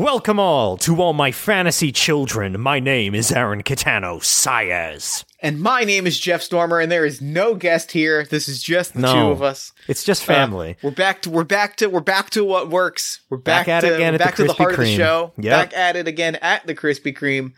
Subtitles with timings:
[0.00, 2.58] Welcome all to all my fantasy children.
[2.58, 5.24] My name is Aaron Catano Saez.
[5.40, 8.24] And my name is Jeff Stormer, and there is no guest here.
[8.24, 9.12] This is just the No.
[9.12, 9.72] two of us.
[9.88, 10.70] It's just family.
[10.70, 13.20] Uh, we're back to we're back to we're back to what works.
[13.28, 14.78] We're back, Back at to it again at the back to the Krispy heart of
[14.78, 14.96] the Kreme.
[14.96, 15.32] show.
[15.36, 15.70] Yep.
[15.70, 17.52] Back at it again at the Krispy Kreme.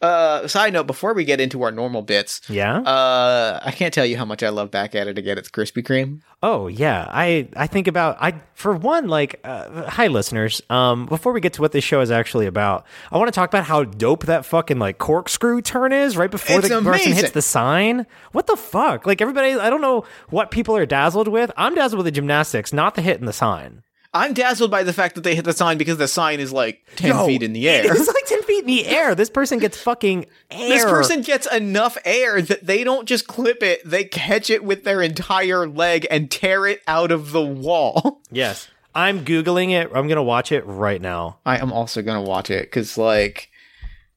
[0.00, 2.78] Uh, side note: Before we get into our normal bits, yeah?
[2.78, 5.82] uh, I can't tell you how much I love back at it again the Krispy
[5.82, 6.20] Kreme.
[6.42, 7.06] oh, yeah.
[7.10, 10.62] I I think about I for one like uh, hi listeners.
[10.70, 13.50] Um before we get to what this show is actually about, I want to talk
[13.50, 17.32] about how dope that fucking like corkscrew turn is right before It's the person hits
[17.32, 18.06] the sign.
[18.32, 19.06] What the fuck?
[19.06, 21.50] Like everybody I don't know what people are dazzled with.
[21.56, 23.82] I'm dazzled with the gymnastics, not the hitting the sign.
[24.12, 26.84] I'm dazzled by the fact that they hit the sign because the sign is like
[26.96, 27.84] ten Yo, feet in the air.
[27.96, 29.14] It's like 10 feet in the air.
[29.14, 30.68] This person gets fucking air.
[30.68, 34.84] This person gets enough air that they don't just clip it, they catch it with
[34.84, 38.20] their entire leg and tear it out of the wall.
[38.32, 38.68] Yes.
[38.94, 39.88] I'm Googling it.
[39.88, 41.38] I'm going to watch it right now.
[41.44, 43.50] I am also gonna watch it because, like,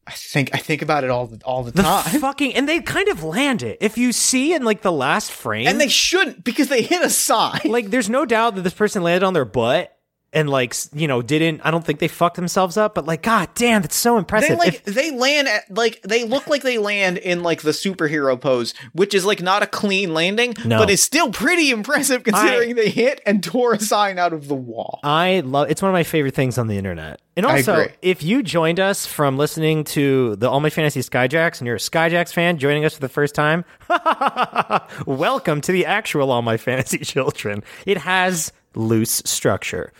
[0.05, 2.81] I think I think about it all the, all the, The time, fucking, and they
[2.81, 3.77] kind of land it.
[3.79, 7.09] If you see in like the last frame, and they shouldn't because they hit a
[7.09, 7.61] sign.
[7.65, 9.97] like, there's no doubt that this person landed on their butt
[10.33, 13.49] and like, you know, didn't, I don't think they fucked themselves up, but like, god
[13.55, 14.49] damn, that's so impressive.
[14.49, 17.71] They like If- they land at like they look like they land in like the
[17.71, 20.79] superhero pose, which is like not a clean landing, No.
[20.79, 24.55] but is still pretty impressive considering they hit and tore a sign out of the
[24.55, 24.99] wall.
[25.03, 27.21] I love it's one of my favorite things on the internet.
[27.35, 31.65] And also, if you joined us from listening to the All My Fantasy Skyjacks and
[31.65, 33.65] you're a Skyjacks fan joining us for the first time,
[35.05, 37.63] welcome to the actual All My Fantasy Children.
[37.85, 39.91] It has loose structure.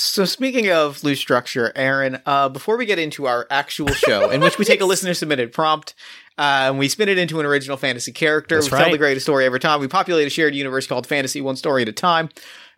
[0.00, 4.40] So speaking of loose structure, Aaron, uh, before we get into our actual show, in
[4.40, 5.94] which we take a listener submitted prompt,
[6.38, 9.26] uh, and we spin it into an original fantasy character, That's we tell the greatest
[9.26, 9.80] story every time.
[9.80, 12.28] We populate a shared universe called fantasy, one story at a time.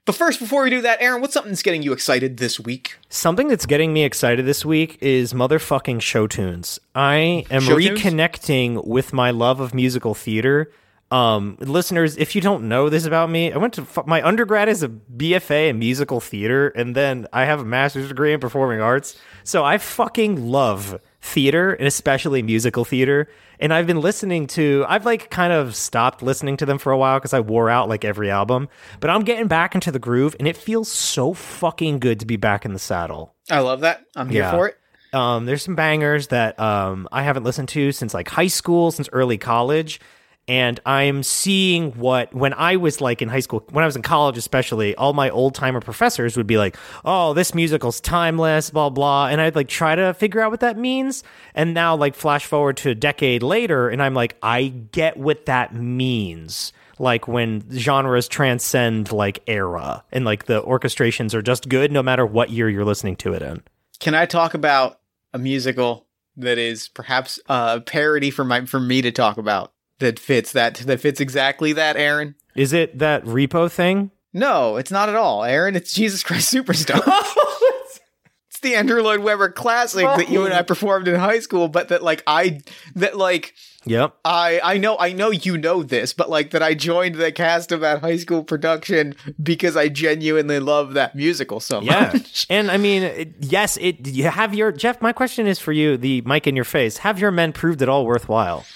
[0.06, 2.96] But first, before we do that, Aaron, what's something that's getting you excited this week?
[3.10, 6.80] Something that's getting me excited this week is motherfucking show tunes.
[6.94, 8.00] I am Show tunes?
[8.00, 10.72] reconnecting with my love of musical theater.
[11.10, 14.82] Um, listeners, if you don't know this about me, I went to my undergrad is
[14.84, 19.16] a BFA in musical theater, and then I have a master's degree in performing arts.
[19.42, 23.28] So I fucking love theater and especially musical theater.
[23.58, 26.96] And I've been listening to, I've like kind of stopped listening to them for a
[26.98, 28.68] while because I wore out like every album,
[29.00, 32.36] but I'm getting back into the groove and it feels so fucking good to be
[32.36, 33.34] back in the saddle.
[33.50, 34.02] I love that.
[34.16, 34.50] I'm here Yeah.
[34.52, 34.76] for it.
[35.12, 39.08] Um, there's some bangers that um, I haven't listened to since like high school, since
[39.12, 40.00] early college.
[40.50, 44.02] And I'm seeing what, when I was like in high school, when I was in
[44.02, 48.90] college especially, all my old timer professors would be like, oh, this musical's timeless, blah,
[48.90, 49.28] blah.
[49.28, 51.22] And I'd like try to figure out what that means.
[51.54, 55.46] And now, like, flash forward to a decade later, and I'm like, I get what
[55.46, 56.72] that means.
[56.98, 62.26] Like when genres transcend like era and like the orchestrations are just good no matter
[62.26, 63.62] what year you're listening to it in.
[64.00, 64.98] Can I talk about
[65.32, 70.18] a musical that is perhaps a parody for my for me to talk about that
[70.18, 72.34] fits that that fits exactly that, Aaron?
[72.54, 74.10] Is it that repo thing?
[74.32, 75.76] No, it's not at all, Aaron.
[75.76, 77.00] It's Jesus Christ Superstar.
[78.48, 80.64] it's the Andrew Lloyd Webber classic that you and I oh.
[80.64, 82.60] performed in high school, but that like I
[82.94, 83.54] that like
[83.86, 84.14] Yep.
[84.26, 87.72] I I know I know you know this, but like that I joined the cast
[87.72, 92.10] of that high school production because I genuinely love that musical so Yeah.
[92.12, 92.46] much.
[92.50, 95.96] and I mean, it, yes, it you have your Jeff, my question is for you,
[95.96, 96.98] the mic in your face.
[96.98, 98.66] Have your men proved it all worthwhile?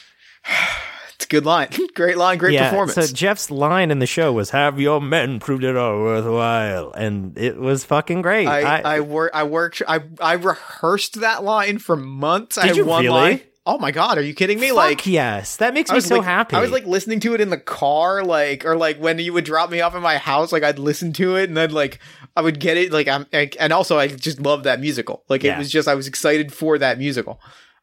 [1.34, 1.68] Good line.
[1.96, 2.70] Great line, great yeah.
[2.70, 2.94] performance.
[2.94, 6.92] So Jeff's line in the show was have your men proved it all worthwhile.
[6.92, 8.46] And it was fucking great.
[8.46, 12.56] I I, wor- I worked I I rehearsed that line for months.
[12.56, 13.14] I Did had you one really?
[13.14, 13.40] line.
[13.66, 14.68] Oh my god, are you kidding me?
[14.68, 15.56] Fuck like yes.
[15.56, 16.54] That makes me so like, happy.
[16.54, 19.44] I was like listening to it in the car, like or like when you would
[19.44, 21.98] drop me off at my house, like I'd listen to it and then like
[22.36, 25.24] I would get it, like I'm, and also I just love that musical.
[25.28, 25.56] Like Yeah.
[25.56, 27.40] it was just I was excited for that musical.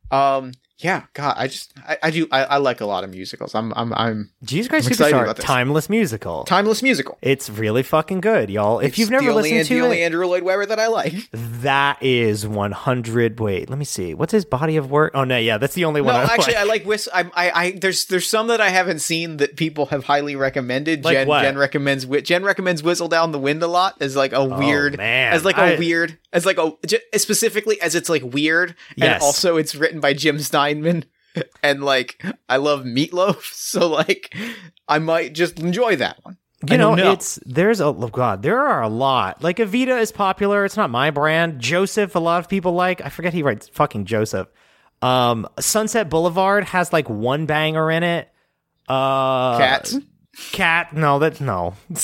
[0.10, 0.52] Um,
[0.84, 3.54] yeah, God, I just I, I do I, I like a lot of musicals.
[3.56, 5.46] I'm I'm I'm Jesus Christ I'm excited Superstar, about this.
[5.46, 6.44] timeless musical.
[6.46, 7.18] timeless musical.
[7.22, 8.80] It's really fucking good, y'all.
[8.80, 10.88] If It's you've never the only, listened the to only Andrew Lloyd Webber that I
[10.88, 11.14] like.
[11.32, 13.40] that is 100.
[13.40, 14.14] Wait, let me see.
[14.14, 15.12] What's his body of work?
[15.16, 16.16] Oh no, yeah, that's the only No, one.
[16.16, 16.58] I actually, like.
[16.58, 17.08] I like Whis.
[17.14, 21.04] I, I, I, there's, there's some that I haven't seen that people have highly recommended.
[21.06, 21.42] Like Jen, what?
[21.44, 24.96] Jen recommends, Jen recommends "Whistle Down the Wind" a lot as like a oh, weird,
[24.96, 25.34] Oh, man.
[25.34, 29.14] as like a I- weird, as like a j- specifically as it's like weird, Yes.
[29.16, 31.06] and also it's written by Jim Steinman.
[31.64, 34.36] and like I love Meat Loaf, so like
[34.88, 36.38] I might just enjoy that one.
[36.70, 37.12] You know, know.
[37.14, 39.42] it's there's a oh god, there are a lot.
[39.42, 40.64] Like Evita is popular.
[40.66, 41.60] It's not my brand.
[41.60, 43.02] Joseph, a lot of people like.
[43.04, 44.48] I forget he writes fucking Joseph.
[45.02, 48.30] Um, Sunset Boulevard has like one banger in it.
[48.88, 49.96] Uh, Cats.
[50.52, 50.94] Cat.
[50.94, 51.76] No, that no.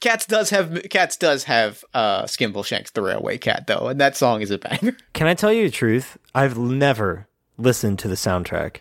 [0.00, 4.40] Cats does have Cats does have uh Skimbleshanks the Railway Cat though, and that song
[4.42, 4.96] is a banger.
[5.12, 6.18] Can I tell you the truth?
[6.34, 8.78] I've never listened to the soundtrack.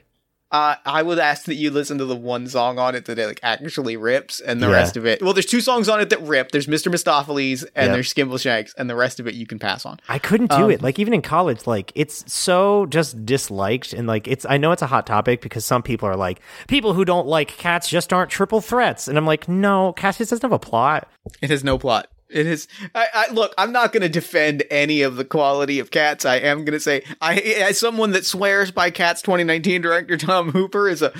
[0.51, 3.39] Uh, I would ask that you listen to the one song on it that like
[3.41, 4.73] actually rips, and the Yeah.
[4.73, 5.21] rest of it.
[5.21, 6.51] Well, there's two songs on it that rip.
[6.51, 6.91] There's Mr.
[6.91, 7.93] Mistoffelees and Yep.
[7.93, 9.99] there's Skimbleshanks, and the rest of it you can pass on.
[10.09, 10.81] I couldn't do Um, it.
[10.81, 14.81] Like even in college, like it's so just disliked and like it's I know it's
[14.81, 18.29] a hot topic because some people are like, people who don't like cats just aren't
[18.29, 19.07] triple threats.
[19.07, 21.07] And I'm like, no, cats just doesn't have a plot.
[21.41, 22.07] It has no plot.
[22.31, 22.67] It is.
[22.95, 23.53] I, I look.
[23.57, 26.25] I'm not going to defend any of the quality of Cats.
[26.25, 30.51] I am going to say, I as someone that swears by Cats 2019 director Tom
[30.51, 31.13] Hooper is a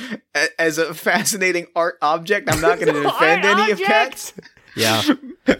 [0.57, 2.49] as a fascinating art object.
[2.51, 3.79] I'm not going to defend Art any of?
[3.79, 4.33] Cats.
[4.75, 5.01] Yeah.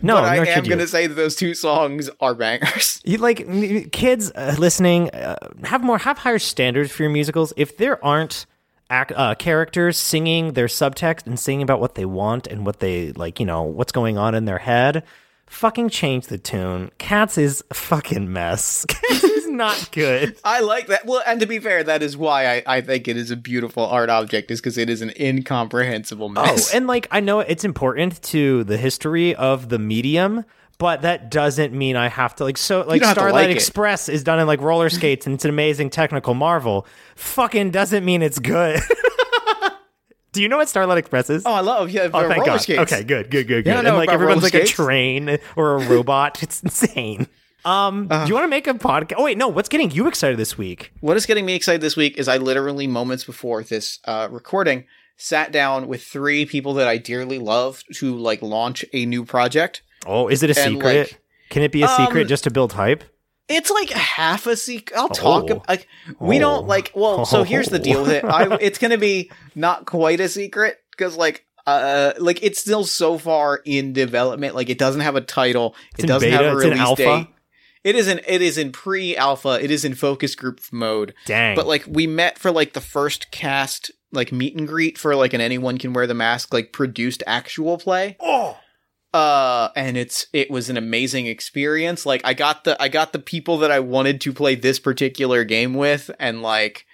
[0.04, 3.02] No, but I am going to say that those two songs are bangers.
[3.04, 7.52] You like kids uh, listening uh, have more have higher standards for your musicals.
[7.58, 8.46] If there aren't
[8.92, 13.12] act, uh, characters singing their subtext and singing about what they want and what they
[13.14, 15.04] like, you know, what's going on in their head,
[15.52, 16.90] fucking change the tune.
[16.98, 18.86] Cats is a fucking mess.
[18.88, 20.38] Cats is not good.
[20.44, 21.06] I like that.
[21.06, 23.86] Well, and to be fair, that is why I, I think it is a beautiful
[23.86, 26.74] art object, is because it is an incomprehensible oh, mess.
[26.74, 30.46] Oh, and like I know it's important to the history of the medium,
[30.78, 33.56] but that doesn't mean I have to like so like don't have to Starlight like.
[33.56, 36.88] Express is done in like roller skates and it's an amazing technical marvel.
[37.16, 38.80] Fucking doesn't mean it's good.
[40.34, 41.44] Do you know what Starlight Express is?
[41.46, 42.10] oh, I love yeah.
[42.14, 42.62] Oh, thank roller God.
[42.62, 42.80] skates.
[42.94, 43.70] Okay, good, good, good, good.
[43.72, 46.42] Yeah, and like everyone's roller like a train or a robot.
[46.44, 47.28] It's insane.
[47.64, 48.26] Um, Uh-huh.
[48.26, 49.14] do you want to make a podcast?
[49.20, 49.48] Oh wait, no.
[49.48, 50.92] What's getting you excited this week?
[51.02, 54.86] What is getting me excited this week is I literally moments before this uh, recording
[55.16, 59.84] sat down with three people that I dearly love to like launch a new project.
[60.08, 60.98] Oh, is it a And, secret?
[61.12, 63.04] like, Can it be a secret um, just to build hype?
[63.52, 64.98] It's like half a secret.
[64.98, 65.46] I'll talk.
[65.50, 65.56] Oh.
[65.58, 65.88] ab- Like
[66.20, 66.40] we Oh.
[66.40, 66.92] don't like.
[66.96, 68.24] Well, so here's the deal with it.
[68.26, 71.46] I, it's gonna be not quite a secret because like.
[71.68, 74.56] Uh, like it's still so far in development.
[74.56, 75.76] Like it doesn't have a title.
[76.00, 77.28] it doesn't beta, have a it's release date.
[77.84, 79.60] It is in it is in pre-alpha.
[79.64, 81.14] It is in focus group mode.
[81.28, 81.56] Dang.
[81.56, 85.34] But like we met for like the first cast like meet and greet for like
[85.34, 88.18] an anyone can wear the mask like produced actual play.
[88.20, 88.58] oh.
[89.14, 92.06] Uh and it's it was an amazing experience.
[92.06, 95.44] Like I got the I got the people that I wanted to play this particular
[95.44, 96.86] game with and like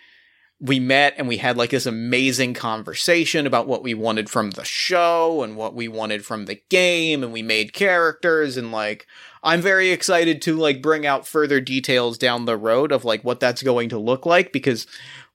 [0.60, 4.66] we met and we had like this amazing conversation about what we wanted from the
[4.66, 9.06] show and what we wanted from the game and we made characters and like
[9.44, 13.40] I'm very excited to like bring out further details down the road of like what
[13.40, 14.88] that's going to look like because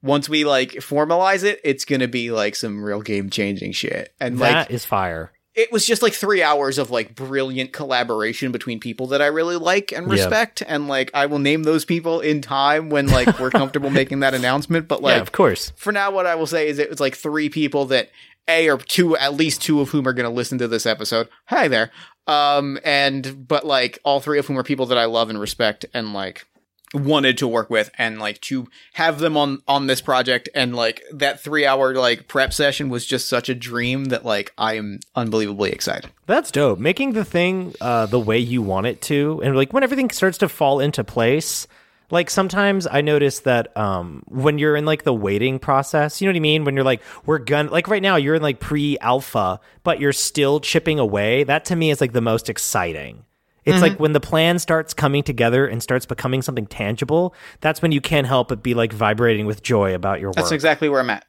[0.03, 4.13] once we like formalize it it's going to be like some real game changing shit.
[4.19, 5.31] And like That is fire.
[5.55, 9.57] It was just like three hours of like brilliant collaboration between people that I really
[9.57, 10.13] like and Yeah.
[10.13, 10.63] respect.
[10.67, 14.33] And like I will name those people in time when like we're comfortable making that
[14.35, 14.89] announcement.
[14.89, 15.73] But like yeah, of course.
[15.77, 18.11] for now, what I will say is it was like three people that
[18.49, 21.29] a or two, at least two of whom are going to listen to this episode.
[21.47, 21.91] Hi there.
[22.27, 25.85] Um, and but like all three of whom are people that I love and respect
[25.93, 26.47] and like
[26.95, 31.03] wanted to work with and like to have them on on this project and like
[31.13, 35.01] that 3 hour like prep session was just such a dream that like I am
[35.15, 36.11] unbelievably excited.
[36.27, 36.79] That's dope.
[36.79, 40.39] Making the thing uh, the way you want it to, and like when everything starts
[40.39, 41.67] to fall into place.
[42.11, 46.33] Like sometimes I notice that um, when you're in like the waiting process, you know
[46.33, 46.65] what I mean?
[46.65, 50.61] When you're like, we're gonna like right now, you're in like pre-alpha, but you're still
[50.61, 51.45] chipping away.
[51.45, 53.25] That to me is like the most exciting.
[53.65, 57.35] It's like when the plan starts coming together and starts becoming something tangible.
[57.61, 60.37] That's when you can't help but be like vibrating with joy about your work.
[60.37, 61.25] That's exactly where I'm at.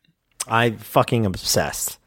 [0.48, 2.00] I fucking obsessed.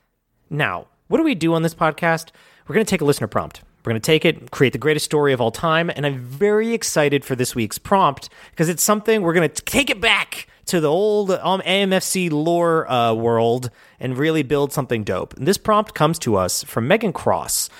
[0.50, 2.30] Now, what do we do on this podcast?
[2.66, 3.62] We're going to take a listener prompt.
[3.84, 6.74] We're going to take it, create the greatest story of all time, and I'm very
[6.74, 10.80] excited for this week's prompt because it's something we're going to take it back to
[10.80, 15.34] the old um, AMFC lore uh, world and really build something dope.
[15.34, 17.70] And this prompt comes to us from Megan Cross.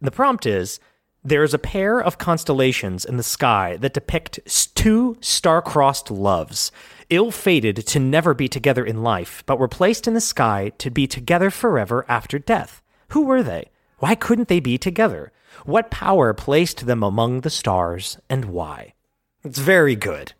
[0.00, 0.80] The prompt is
[1.24, 4.40] there is a pair of constellations in the sky that depict
[4.74, 6.72] two star-crossed loves,
[7.10, 11.06] ill-fated to never be together in life, but were placed in the sky to be
[11.06, 12.82] together forever after death.
[13.10, 13.70] Who were they?
[13.98, 15.30] Why couldn't they be together?
[15.64, 18.94] What power placed them among the stars, and why?
[19.44, 20.32] It's very good.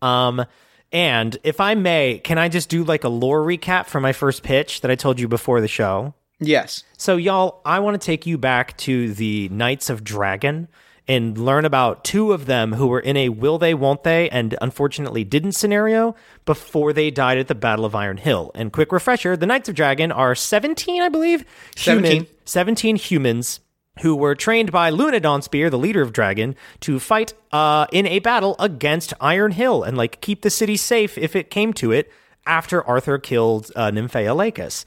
[0.00, 0.44] Um,
[0.90, 4.42] and if I may, can I just do like a lore recap for my first
[4.42, 6.14] pitch that I told you before the show?
[6.40, 6.84] Yes.
[6.96, 10.68] So, y'all, I want to take you back to the Knights of Dragon
[11.08, 14.54] and learn about two of them who were in a will they, won't they, and
[14.60, 16.14] unfortunately didn't scenario
[16.44, 18.50] before they died at the Battle of Iron Hill.
[18.54, 21.44] And quick refresher the Knights of Dragon are 17, I believe,
[21.76, 22.10] 17.
[22.10, 23.60] human, 17 humans
[24.02, 28.18] who were trained by Luna Dawnspear, the leader of Dragon, to fight uh, in a
[28.20, 32.12] battle against Iron Hill and like keep the city safe if it came to it
[32.46, 34.84] after Arthur killed uh, Nymphaea Lacus.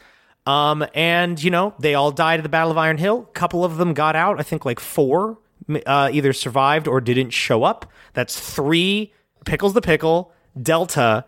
[0.48, 3.28] Um, and you know they all died at the Battle of Iron Hill.
[3.30, 4.40] A couple of them got out.
[4.40, 5.38] I think like four
[5.86, 7.86] uh, either survived or didn't show up.
[8.14, 9.14] That's three.
[9.46, 10.32] Pickles the pickle,
[10.62, 11.26] Delta,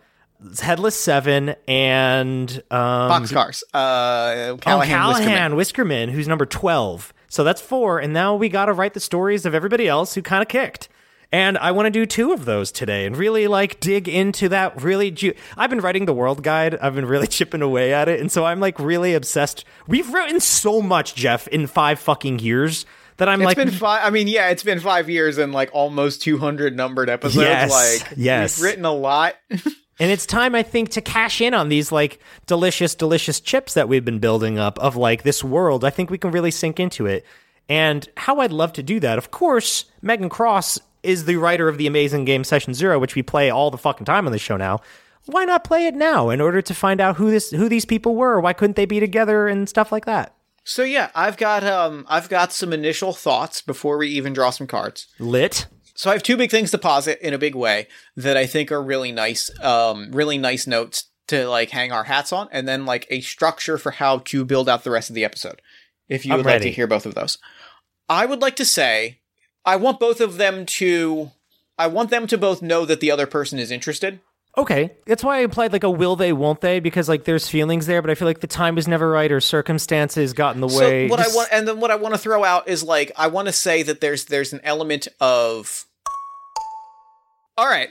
[0.62, 3.63] Headless Seven, and um, Boxcars.
[3.74, 5.55] Uh, Oh, Callahan, Callahan, Whiskerman.
[5.55, 7.13] Whiskerman, who's number 12.
[7.29, 8.00] So that's four.
[8.00, 10.89] And now we got to write the stories of everybody else who kind of kicked.
[11.34, 14.80] And I want to do two of those today and really like dig into that
[14.84, 15.10] really.
[15.10, 16.78] Ju- I've been writing the world guide.
[16.80, 18.20] I've been really chipping away at it.
[18.20, 19.66] And so I'm like really obsessed.
[19.88, 22.86] We've written so much, Jeff, in five fucking years
[23.18, 24.06] that I'm It's like, been five.
[24.06, 27.44] I mean, yeah, it's been five years and like almost 200 numbered episodes.
[27.48, 28.60] Yes, like, yes.
[28.60, 29.34] we've written a lot.
[30.00, 33.88] And it's time, I think, to cash in on these like delicious, delicious chips that
[33.88, 35.86] we've been building up of like this world.
[35.86, 37.24] I think we can really sink into it.
[37.70, 39.20] And how I'd love to do that.
[39.20, 43.22] Of course, Megan Cross is the writer of the amazing game Session Zero, which we
[43.22, 44.79] play all the fucking time on the show now.
[45.25, 48.15] Why not play it now in order to find out who this who these people
[48.15, 48.39] were?
[48.39, 50.36] Why couldn't they be together and stuff like that?
[50.63, 54.67] so yeah, I've got um, I've got some initial thoughts before we even draw some
[54.67, 55.07] cards.
[55.19, 55.67] Lit.
[55.95, 58.72] So I have two big things to posit in a big way that I think
[58.72, 62.86] are really nice, um, really nice notes to like hang our hats on, and then
[62.86, 65.62] like a structure for how to build out the rest of the episode.
[66.10, 67.38] If you I'm would like to hear both of those,
[68.10, 69.19] I would like to say
[69.65, 71.32] I want both of them to.
[71.77, 74.20] I want them to both know that the other person is interested.
[74.55, 76.79] Okay, that's why I implied like a will they, won't they?
[76.79, 79.41] Because like there's feelings there, but I feel like the time is never right or
[79.41, 81.08] circumstances got in the way.
[81.08, 83.27] What Just- I want, and then what I want to throw out is like I
[83.27, 85.86] want to say that there's there's an element of.
[87.58, 87.89] All right,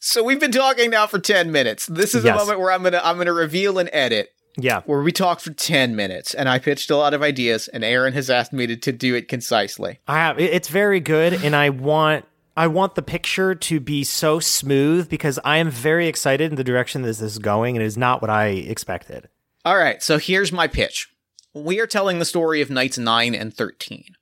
[0.00, 1.86] so we've been talking now for ten minutes.
[1.86, 2.34] This is Yes.
[2.34, 4.30] a moment where I'm gonna I'm gonna reveal an edit
[4.62, 7.84] yeah, where we talked for ten minutes, and I pitched a lot of ideas, and
[7.84, 10.00] Aaron has asked me to, to do it concisely.
[10.06, 10.38] I have.
[10.38, 12.24] It's very good, and I want
[12.56, 16.64] I want the picture to be so smooth because I am very excited in the
[16.64, 19.28] direction this is going, and it is not what I expected.
[19.64, 21.08] All right, so here's my pitch.
[21.54, 24.14] We are telling the story of Knights 9 and 13.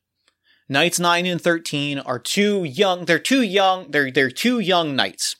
[0.68, 5.36] Knights 9 and 13 are two young, they're two young, they're they're two young knights.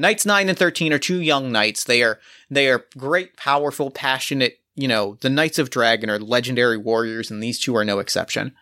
[0.00, 1.84] Knights 9 and 13 are two young knights.
[1.84, 6.78] They are they are great, powerful, passionate, you know, the Knights of Dragon are legendary
[6.78, 8.54] warriors and these two are no exception.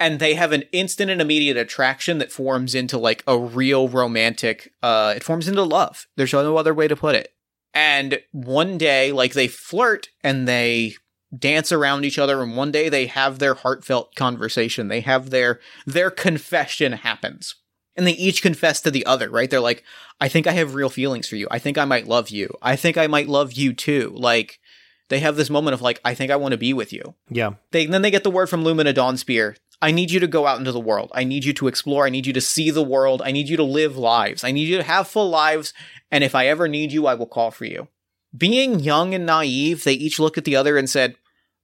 [0.00, 4.72] And they have an instant and immediate attraction that forms into like a real romantic
[4.82, 6.08] uh it forms into love.
[6.16, 7.32] There's no other way to put it.
[7.72, 10.96] And one day, like they flirt and they
[11.38, 14.88] dance around each other, and one day they have their heartfelt conversation.
[14.88, 17.54] They have their their confession happens.
[18.00, 19.50] And they each confess to the other, right?
[19.50, 19.84] They're like,
[20.22, 21.46] I think I have real feelings for you.
[21.50, 22.56] I think I might love you.
[22.62, 24.14] I think I might love you too.
[24.16, 24.58] Like
[25.10, 27.14] they have this moment of like, I think I want to be with you.
[27.28, 29.56] Yeah, They then they get the word from Lumina Dawnspear.
[29.82, 31.10] I need you to go out into the world.
[31.14, 32.06] I need you to explore.
[32.06, 33.20] I need you to see the world.
[33.22, 34.44] I need you to live lives.
[34.44, 35.74] I need you to have full lives.
[36.10, 37.88] And if I ever need you, I will call for you.
[38.34, 41.16] Being young and naive, they each looked at the other and said,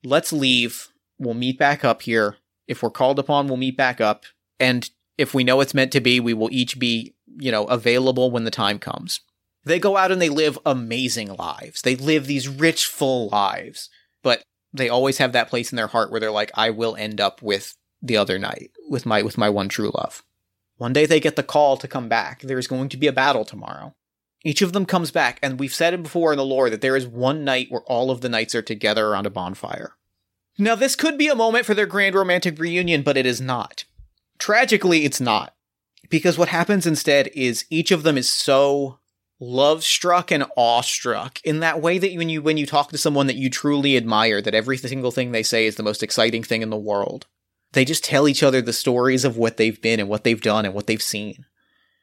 [0.04, 0.88] Let's leave.
[1.18, 2.36] We'll meet back up here.
[2.68, 4.24] If we're called upon, we'll meet back up.
[4.60, 8.30] And if we know it's meant to be, we will each be, you know, available
[8.30, 9.20] when the time comes.
[9.64, 11.82] They go out and they live amazing lives.
[11.82, 13.90] They live these rich, full lives.
[14.22, 14.42] But
[14.72, 17.42] they always have that place in their heart where they're like, I will end up
[17.42, 20.22] with the other knight, with my with my one true love.
[20.76, 22.42] One day they get the call to come back.
[22.42, 23.94] There's going to be a battle tomorrow.
[24.44, 26.94] Each of them comes back, and we've said it before in the lore that there
[26.94, 29.94] is one night where all of the knights are together around a bonfire.
[30.58, 33.84] Now, this could be a moment for their grand romantic reunion, but it is not.
[34.38, 35.54] Tragically, it's not.
[36.08, 38.98] Because what happens instead is each of them is so
[39.38, 43.26] love struck and awestruck in that way that when you when you talk to someone
[43.26, 46.62] that you truly admire that every single thing they say is the most exciting thing
[46.62, 47.26] in the world
[47.72, 50.64] they just tell each other the stories of what they've been and what they've done
[50.64, 51.44] and what they've seen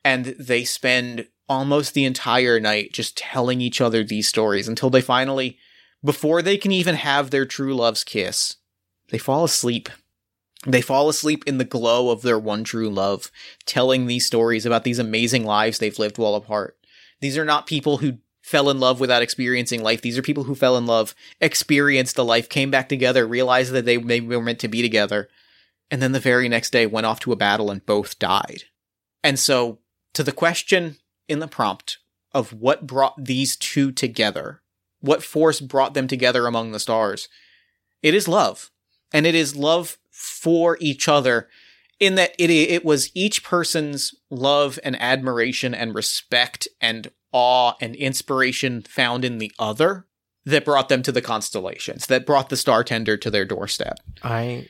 [0.03, 5.01] and they spend almost the entire night just telling each other these stories until they
[5.01, 5.57] finally
[6.03, 8.57] before they can even have their true love's kiss
[9.09, 9.89] they fall asleep
[10.65, 13.31] they fall asleep in the glow of their one true love
[13.65, 16.77] telling these stories about these amazing lives they've lived while apart
[17.23, 20.01] these are not people who fell in love without experiencing life.
[20.01, 23.85] These are people who fell in love, experienced the life, came back together, realized that
[23.85, 25.29] they maybe were meant to be together,
[25.89, 28.63] and then the very next day went off to a battle and both died.
[29.23, 29.79] And so,
[30.13, 30.97] to the question
[31.29, 31.99] in the prompt
[32.33, 34.61] of what brought these two together,
[34.99, 37.29] what force brought them together among the stars,
[38.01, 38.69] it is love.
[39.13, 41.49] And it is love for each other
[41.99, 47.95] in that it it was each person's love and admiration and respect and awe and
[47.95, 50.05] inspiration found in the other
[50.45, 53.99] that brought them to the constellations, that brought the star tender to their doorstep.
[54.23, 54.67] I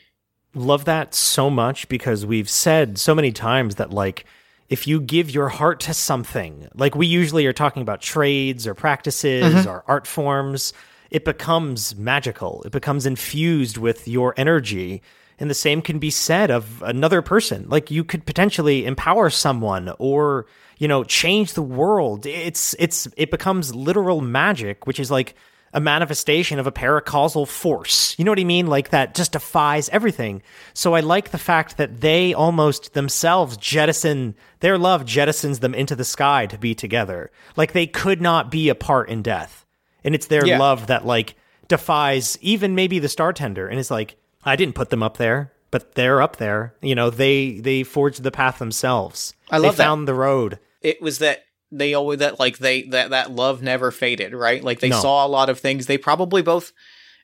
[0.56, 4.26] love that so much because we've said so many times that like
[4.70, 8.74] if you give your heart to something, like we usually are talking about trades or
[8.74, 9.70] practices mm-hmm.
[9.70, 10.74] or art forms,
[11.12, 12.64] it becomes magical.
[12.64, 15.04] It becomes infused with your energy.
[15.40, 17.66] And the same can be said of another person.
[17.68, 20.46] Like you could potentially empower someone or,
[20.78, 22.26] you know, change the world.
[22.26, 25.36] It's it's it becomes literal magic, which is like
[25.76, 28.14] a manifestation of a paracausal force.
[28.20, 28.68] You know what I mean?
[28.68, 30.44] Like that just defies everything.
[30.76, 35.96] So I like the fact that they almost themselves jettison their love jettisons them into
[35.96, 37.32] the sky to be together.
[37.56, 39.66] Like they could not be apart in death.
[40.04, 40.60] And it's their Yeah.
[40.60, 41.34] love that like
[41.68, 45.52] defies even maybe the star tender and it's like I didn't put them up there,
[45.72, 46.74] but they're up there.
[46.82, 49.34] You know, they they forged the path themselves.
[49.50, 49.84] I love they that.
[49.84, 50.60] found the road.
[50.82, 54.64] It was that they always that like they that that love never faded, right?
[54.64, 55.00] Like they No.
[55.00, 55.86] saw a lot of things.
[55.88, 56.72] They probably both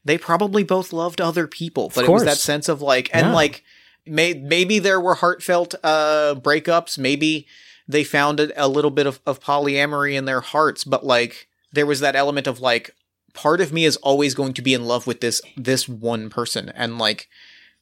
[0.06, 3.34] they probably both loved other people, but it was that sense of like and Yeah.
[3.34, 3.64] like
[4.06, 7.48] may, maybe there were heartfelt uh breakups, maybe
[7.88, 11.86] they found a, a little bit of, of polyamory in their hearts, but like there
[11.86, 12.92] was that element of like
[13.34, 16.70] part of me is always going to be in love with this this one person.
[16.70, 17.28] And like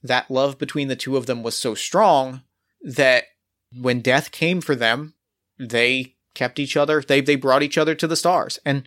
[0.03, 2.41] that love between the two of them was so strong
[2.81, 3.25] that
[3.73, 5.13] when death came for them
[5.59, 7.01] they kept each other.
[7.01, 8.59] They they brought each other to the stars.
[8.65, 8.83] And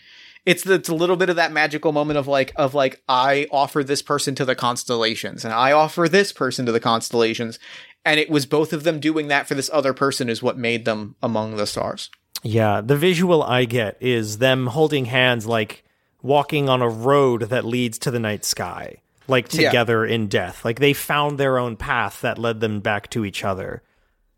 [0.46, 3.84] it's it's a little bit of that magical moment of like of like I offer
[3.84, 7.58] this person to the constellations and I offer this person to the constellations.
[8.04, 10.86] And it was both of them doing that for this other person is what made
[10.86, 12.10] them among the stars.
[12.42, 15.84] Yeah, the visual I get is them holding hands like
[16.22, 18.96] walking on a road that leads to the night sky,
[19.28, 19.68] like Yeah.
[19.70, 20.64] together in death.
[20.64, 23.82] Like they found their own path that led them back to each other.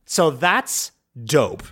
[0.04, 0.92] So that's
[1.24, 1.64] dope.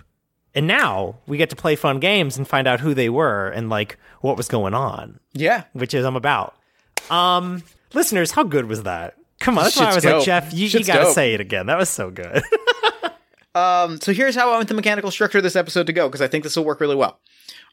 [0.53, 3.69] And now we get to play fun games and find out who they were and
[3.69, 5.63] like what was going on, Yeah.
[5.73, 6.55] which is I'm about.
[7.09, 9.15] Um, listeners, how good was that?
[9.39, 10.17] Come on, that's why I was dope.
[10.17, 11.13] like, Jeff, you, you gotta dope.
[11.15, 11.65] say it again.
[11.67, 12.43] That was so good.
[13.53, 16.21] Um, so here's how I want the mechanical structure of this episode to go because
[16.21, 17.19] I think this will work really well.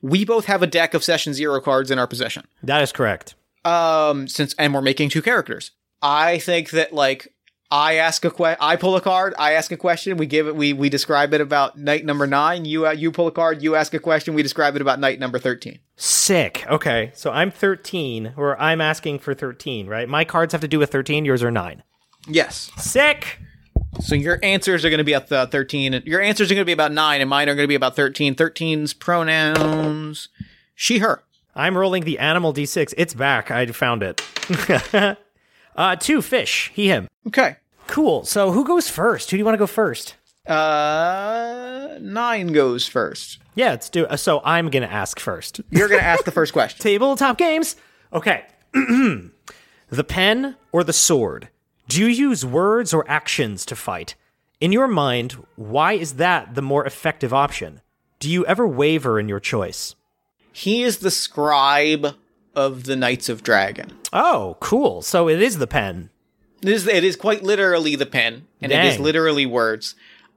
[0.03, 2.47] We both have a deck of session zero cards in our possession.
[2.63, 3.35] that is correct.
[3.65, 5.73] Um, since and we're making two characters.
[6.01, 7.35] I think that like
[7.71, 10.57] I ask a que- I pull a card, I ask a question, we give it,
[10.57, 12.65] we we describe it about knight number nine.
[12.65, 15.19] You uh, you pull a card, you ask a question, we describe it about knight
[15.19, 15.81] number thirteen.
[15.97, 16.65] Sick.
[16.71, 17.11] Okay.
[17.15, 20.09] So I'm 13, or I'm asking for 13, right?
[20.09, 21.83] My cards have to do with 13, yours are 9.
[22.29, 22.71] Yes.
[22.77, 23.41] Sick.
[24.01, 26.03] So your answers are going to be at the thirteen.
[26.05, 27.97] Your answers are going to be about nine, and mine are going to be about
[27.97, 28.35] thirteen.
[28.35, 30.29] 13's pronouns
[30.79, 31.25] she her.
[31.57, 32.95] I'm rolling the animal d6.
[32.97, 33.51] It's back.
[33.51, 34.23] I found it.
[35.77, 36.71] uh, two fish.
[36.73, 37.09] He, him.
[37.27, 37.57] Okay.
[37.89, 38.25] Cool.
[38.25, 39.31] So who goes first?
[39.31, 40.15] Who do you want to go first?
[40.47, 43.39] Uh, nine goes first.
[43.57, 44.19] Yeah, let's do it.
[44.19, 45.61] So I'm going to ask first.
[45.71, 46.81] You're going to ask the first question.
[46.81, 47.75] Tabletop games.
[48.13, 48.45] Okay.
[48.73, 51.49] the pen or the sword?
[51.89, 54.15] Do you use words or actions to fight?
[54.61, 57.81] In your mind, why is that the more effective option?
[58.21, 59.95] Do you ever waver in your choice?
[60.53, 62.15] He is the scribe
[62.55, 63.97] of the Knights of Dragon.
[64.13, 65.01] Oh, cool.
[65.01, 66.11] So it is the pen.
[66.61, 69.95] It is, it is quite literally the pen, and it is literally words.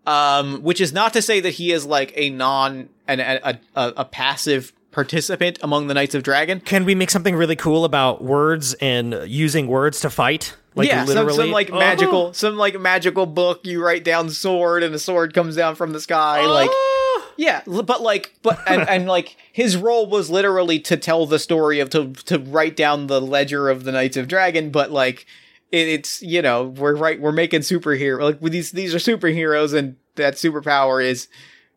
[0.07, 3.93] Um, which is not to say that he is like a non, an, a, a,
[3.97, 6.59] a passive participant among the Knights of Dragon.
[6.59, 10.55] Can we make something really cool about words and using words to fight?
[10.75, 11.79] Like yeah, some, literally, some like Oh.
[11.79, 13.61] magical, some like magical book.
[13.65, 16.41] You write down sword, and a sword comes down from the sky.
[16.43, 16.49] Oh.
[16.53, 17.31] Like, Oh.
[17.35, 21.79] yeah, but like, but and, and like his role was literally to tell the story
[21.81, 24.69] of to to write down the ledger of the Knights of Dragon.
[24.71, 25.25] But like,
[25.73, 29.97] it, it's you know we're right we're making superhero like these these are superheroes, and
[30.15, 31.27] that superpower is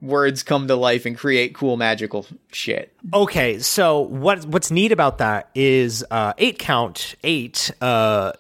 [0.05, 2.93] words come to life and create cool magical shit.
[3.13, 8.33] Okay, so what what's neat about that is uh, eight count eight uh,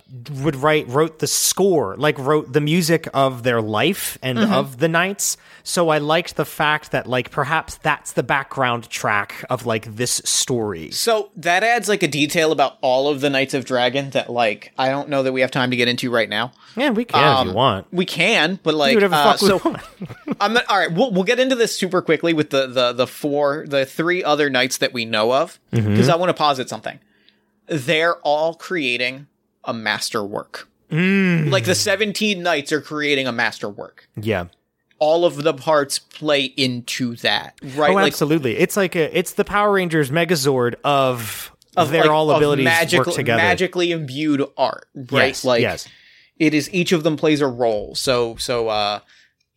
[0.42, 4.88] would write wrote the score, like wrote the music of their life and of the
[4.88, 5.36] knights.
[5.66, 10.20] So I liked the fact that like perhaps that's the background track of like this
[10.24, 10.90] story.
[10.90, 14.72] So that adds like a detail about all of the Knights of Dragon that like
[14.76, 16.52] I don't know that we have time to get into right now.
[16.76, 17.86] Yeah, we can if you Um, want.
[17.92, 19.80] We can, but like, uh, fuck we so want.
[20.40, 20.92] I'm not, all right.
[20.92, 24.50] We'll we'll get into this super quickly with the the the four the three other
[24.50, 26.10] knights that we know of because Mm-hmm.
[26.10, 26.98] I want to posit something.
[27.68, 29.28] They're all creating
[29.64, 30.68] a masterwork.
[30.90, 31.50] Mm.
[31.50, 34.06] Like the 17 knights are creating a masterwork.
[34.20, 34.46] Yeah.
[35.04, 37.90] All of the parts play into that, right?
[37.90, 38.56] Oh, like absolutely.
[38.56, 42.64] It's like a it's the Power Rangers Megazord of, of their like, all of abilities
[42.64, 43.42] magical, work together.
[43.42, 45.28] magically imbued art, right?
[45.28, 45.86] Yes, like yes.
[46.38, 47.94] it is each of them plays a role.
[47.94, 49.00] So so uh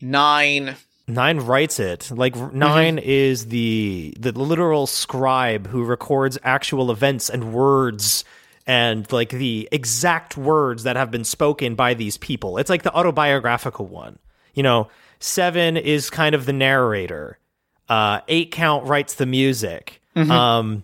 [0.02, 0.76] nine
[1.08, 2.12] Nine writes it.
[2.12, 2.60] Like Mm-hmm.
[2.60, 8.26] 9 is the the literal scribe who records actual events and words
[8.66, 12.58] and like the exact words that have been spoken by these people.
[12.58, 14.20] It's like the autobiographical one.
[14.54, 17.40] You know, 7 is kind of the narrator.
[17.90, 20.02] Uh 8 count writes the music.
[20.16, 20.32] Mm-hmm.
[20.32, 20.84] Um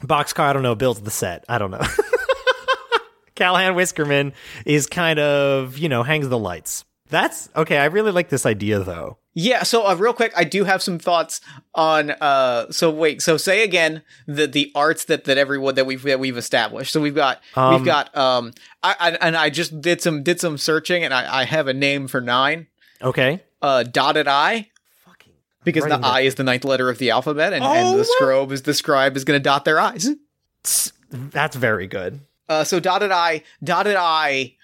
[0.00, 1.44] Boxcar I don't know builds the set.
[1.48, 1.80] I don't know.
[3.34, 4.32] Callahan Whiskerman
[4.66, 6.84] is kind of, you know, hangs the lights.
[7.08, 7.78] That's okay.
[7.78, 9.18] I really like this idea though.
[9.34, 11.40] Yeah, so uh, real quick, I do have some thoughts
[11.74, 12.10] on.
[12.10, 16.20] Uh, so wait, so say again the the arts that that everyone that we've that
[16.20, 16.92] we've established.
[16.92, 20.40] So we've got Um, we've got um, I, I and I just did some did
[20.40, 22.66] some searching, and I, I have a name for nine.
[23.00, 23.40] Okay.
[23.62, 24.68] Uh, dotted I.
[25.04, 25.32] Fucking
[25.64, 28.50] because the I is the ninth letter of the alphabet, and, Oh, and the scribe
[28.52, 30.10] is the scribe is going to dot their I's.
[31.10, 32.20] That's very good.
[32.48, 34.56] Uh, so dotted I, dotted I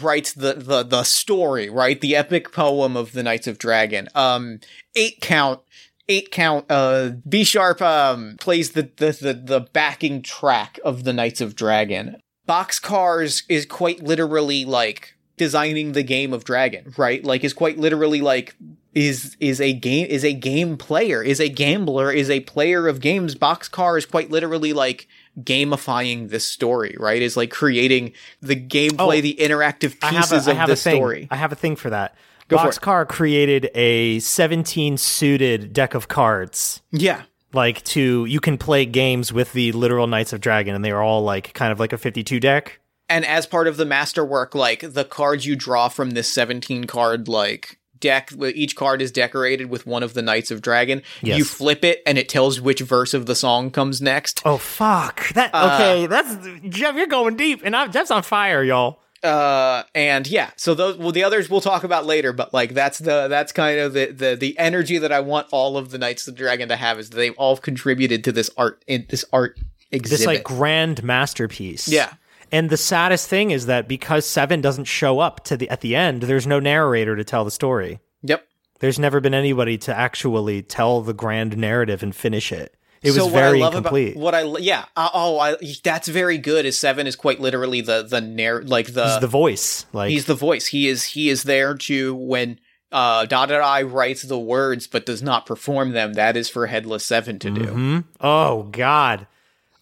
[0.00, 2.00] writes the, the the story, right?
[2.00, 4.08] The epic poem of the Knights of Dragon.
[4.14, 4.60] Um,
[4.94, 5.60] eight count,
[6.08, 6.66] eight count.
[6.70, 11.56] Uh, B sharp um plays the the the, the backing track of the Knights of
[11.56, 12.22] Dragon.
[12.48, 17.24] Boxcars is quite literally like designing the game of Dragon, right?
[17.24, 18.56] Like is quite literally like
[18.94, 23.00] is is a game is a game player is a gambler is a player of
[23.00, 25.08] games boxcar is quite literally like
[25.42, 30.68] gamifying this story right is like creating the gameplay Oh, the interactive pieces a, of
[30.68, 32.14] the story I have a thing for that.
[32.48, 32.68] Go for.
[32.68, 36.82] Boxcar created a 17 suited deck of cards.
[36.90, 37.22] yeah
[37.54, 41.02] Like to you can play games with the literal Knights of Dragon and they are
[41.02, 42.78] all like kind of like a 52 deck.
[43.12, 47.28] And as part of the masterwork like the cards you draw from this 17 card
[47.28, 51.38] like deck each card is decorated with one of the knights of dragon Yes.
[51.38, 55.28] you flip it and it tells which verse of the song comes next Oh fuck.
[55.34, 56.34] That Uh, okay, that's
[56.68, 58.98] Jeff, you're going deep and I'm Jeff's on fire, y'all.
[59.22, 62.98] uh and yeah so those well the others we'll talk about later but like that's
[62.98, 66.26] the that's kind of the the, the energy that i want all of the knights
[66.26, 69.24] of the dragon to have is that they've all contributed to this art in this
[69.32, 69.60] art
[69.92, 71.86] exhibit This like grand masterpiece.
[71.86, 72.14] Yeah.
[72.52, 75.96] And the saddest thing is that because 7 doesn't show up to the at the
[75.96, 78.00] end, there's no narrator to tell the story.
[78.22, 78.46] yep
[78.80, 82.76] There's never been anybody to actually tell the grand narrative and finish it.
[83.02, 84.16] It so was I very incomplete.
[84.16, 86.64] What I yeah uh, oh I, that's very good.
[86.64, 89.86] Is seven is quite literally the the narr like the He's the voice.
[89.92, 90.66] Like he's the voice.
[90.66, 92.60] He is he is there to when
[92.92, 96.12] uh I writes the words but does not perform them.
[96.12, 97.66] That is for Headless Seven to do.
[97.66, 97.98] Hmm?
[98.20, 99.26] Oh God.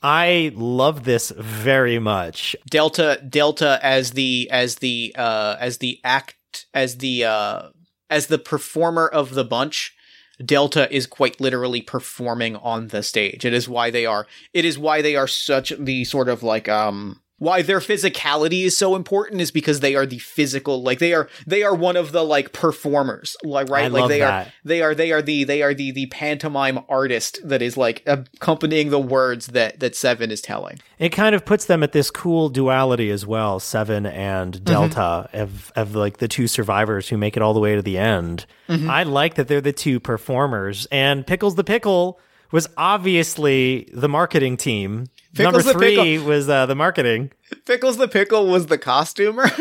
[0.02, 2.56] I love this very much.
[2.68, 7.68] Delta Delta as the as the uh as the act as the uh
[8.08, 9.94] as the performer of the bunch.
[10.42, 13.44] Delta is quite literally performing on the stage.
[13.44, 16.68] It is why they are it is why they are such the sort of like
[16.68, 21.12] um why their physicality is so important is because they are the physical like they
[21.12, 24.46] are they are one of the like performers like right I like they that.
[24.46, 28.03] are they are they are the they are the the pantomime artist that is like
[28.07, 30.79] accompanying the words that that Seven is telling.
[30.98, 34.64] It kind of puts them at this cool duality as well, Seven and mm-hmm.
[34.64, 37.98] Delta, of, of like the two survivors who make it all the way to the
[37.98, 38.46] end.
[38.68, 38.88] Mm-hmm.
[38.88, 40.87] I like that they're the two performers.
[40.92, 42.20] And Pickles the Pickle
[42.53, 45.07] was obviously the marketing team.
[45.34, 47.30] Pickles Number the three was uh, the marketing.
[47.64, 49.46] Pickles the Pickle was the costumer.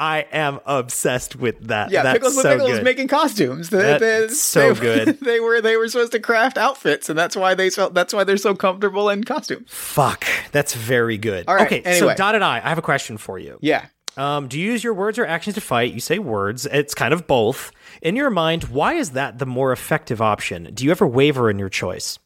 [0.00, 1.90] I am obsessed with that.
[1.90, 2.84] yeah, That's Pickles the so Pickle was good.
[2.84, 3.70] making costumes.
[3.70, 5.18] They, That's they- so they- good.
[5.28, 8.22] They were they were supposed to craft outfits, and that's why they so that's why
[8.22, 9.68] they're so comfortable in costumes.
[9.72, 11.46] Fuck, that's very good.
[11.48, 12.14] All right, okay, anyway.
[12.16, 13.58] so and I, I have a question for you.
[13.60, 13.86] Yeah.
[14.18, 15.92] Um, do you use your words or actions to fight?
[15.94, 16.66] You say words.
[16.66, 17.70] It's kind of both.
[18.02, 20.70] In your mind, why is that the more effective option?
[20.74, 22.18] Do you ever waver in your choice?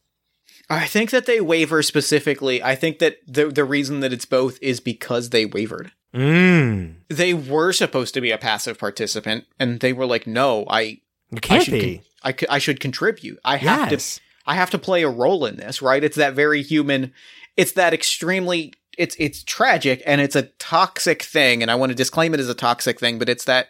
[0.69, 2.63] I think that they waver specifically.
[2.63, 5.91] I think that the the reason that it's both is because they wavered.
[6.15, 6.95] Mm.
[7.09, 11.01] They were supposed to be a passive participant, and they were like, "No, I
[11.31, 12.01] You can't should be.
[12.23, 13.39] I, I should contribute.
[13.43, 14.15] I have Yes.
[14.15, 16.03] to I have to play a role in this, right?
[16.03, 17.13] It's that very human
[17.55, 21.95] it's that extremely it's it's tragic and it's a toxic thing and I want to
[21.95, 23.69] disclaim it as a toxic thing, but it's that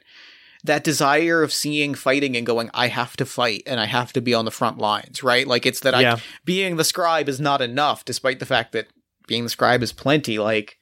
[0.64, 4.22] that desire of seeing fighting and going I have to fight and I have to
[4.22, 5.46] be on the front lines, right?
[5.46, 6.16] Like it's that Yeah.
[6.16, 8.88] I being the scribe is not enough despite the fact that
[9.28, 10.78] being the scribe is plenty like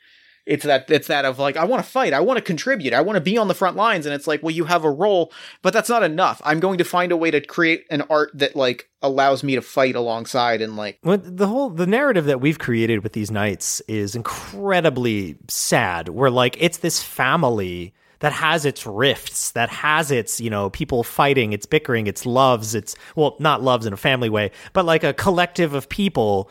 [0.45, 3.01] it's that it's that of like I want to fight, I want to contribute, I
[3.01, 5.31] want to be on the front lines, and it's like, well, you have a role,
[5.61, 6.41] but that's not enough.
[6.43, 9.61] I'm going to find a way to create an art that like allows me to
[9.61, 13.81] fight alongside and like Well, the whole the narrative that we've created with these knights
[13.87, 16.09] is incredibly sad.
[16.09, 21.03] Where like it's this family that has its rifts, that has its you know people
[21.03, 25.03] fighting, its bickering, its loves, its well not loves in a family way, but like
[25.03, 26.49] a collective of people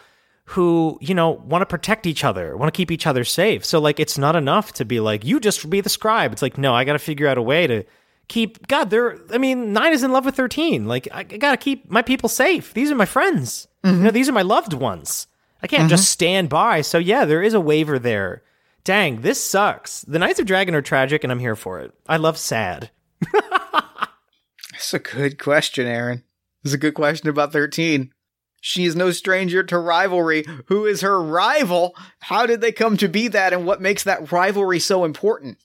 [0.51, 3.65] who, you know, want to protect each other, want to keep each other safe.
[3.65, 6.33] So like it's not enough to be like you just be the scribe.
[6.33, 7.85] It's like no, I got to figure out a way to
[8.27, 10.87] keep God, they're I mean, 9 is in love with 13.
[10.87, 12.75] Like I, I got to keep my people safe.
[12.75, 13.69] These are my friends.
[13.85, 14.05] You mm-hmm.
[14.05, 15.29] know, these are my loved ones.
[15.63, 16.13] I can't just mm-hmm.
[16.13, 16.81] stand by.
[16.81, 18.43] So yeah, there is a waver there.
[18.83, 20.03] Dang, this sucks.
[20.03, 21.95] The Knights of Dragon are tragic and I'm here for it.
[22.09, 22.91] I love sad.
[23.33, 26.25] That's a good question, Aaron.
[26.65, 28.13] It's a good question about 13.
[28.61, 30.45] She is no stranger to rivalry.
[30.67, 31.95] Who is her rival?
[32.21, 33.53] How did they come to be that?
[33.53, 35.59] And what makes that rivalry so important?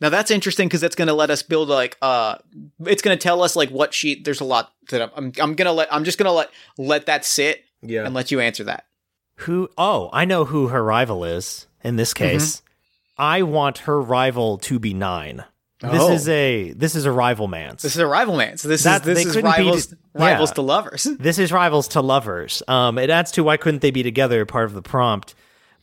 [0.00, 2.36] Now that's interesting because it's going to let us build like uh,
[2.80, 4.20] it's going to tell us like what she.
[4.22, 5.10] There's a lot that I'm.
[5.16, 5.92] I'm, I'm gonna let.
[5.92, 8.04] I'm just gonna let let that sit Yeah.
[8.04, 8.84] and let you answer that.
[9.36, 9.70] Who?
[9.78, 12.60] Oh, I know who her rival is in this case.
[13.16, 15.44] I want her rival to be nine.
[15.90, 16.12] This Oh.
[16.12, 17.82] is a this is a rival man's.
[17.82, 18.56] This is a rival man.
[18.58, 19.98] So this That- is this is rivals it.
[20.14, 20.54] rivals Yeah.
[20.54, 21.04] to lovers.
[21.18, 22.62] This is rivals to lovers.
[22.68, 24.44] Um, it adds to why couldn't they be together?
[24.44, 25.34] Part of the prompt.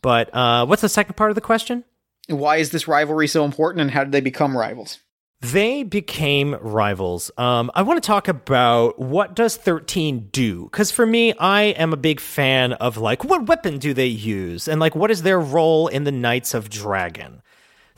[0.02, 1.84] But uh, what's the second part of the question?
[2.28, 4.98] Why is this rivalry so important, and how did they become rivals?
[5.40, 7.32] They became rivals.
[7.36, 10.64] Um, I want to talk about what does 13 do?
[10.70, 14.68] Because for me, I am a big fan of like what weapon do they use
[14.68, 17.42] and like what is their role in the Knights of Dragon.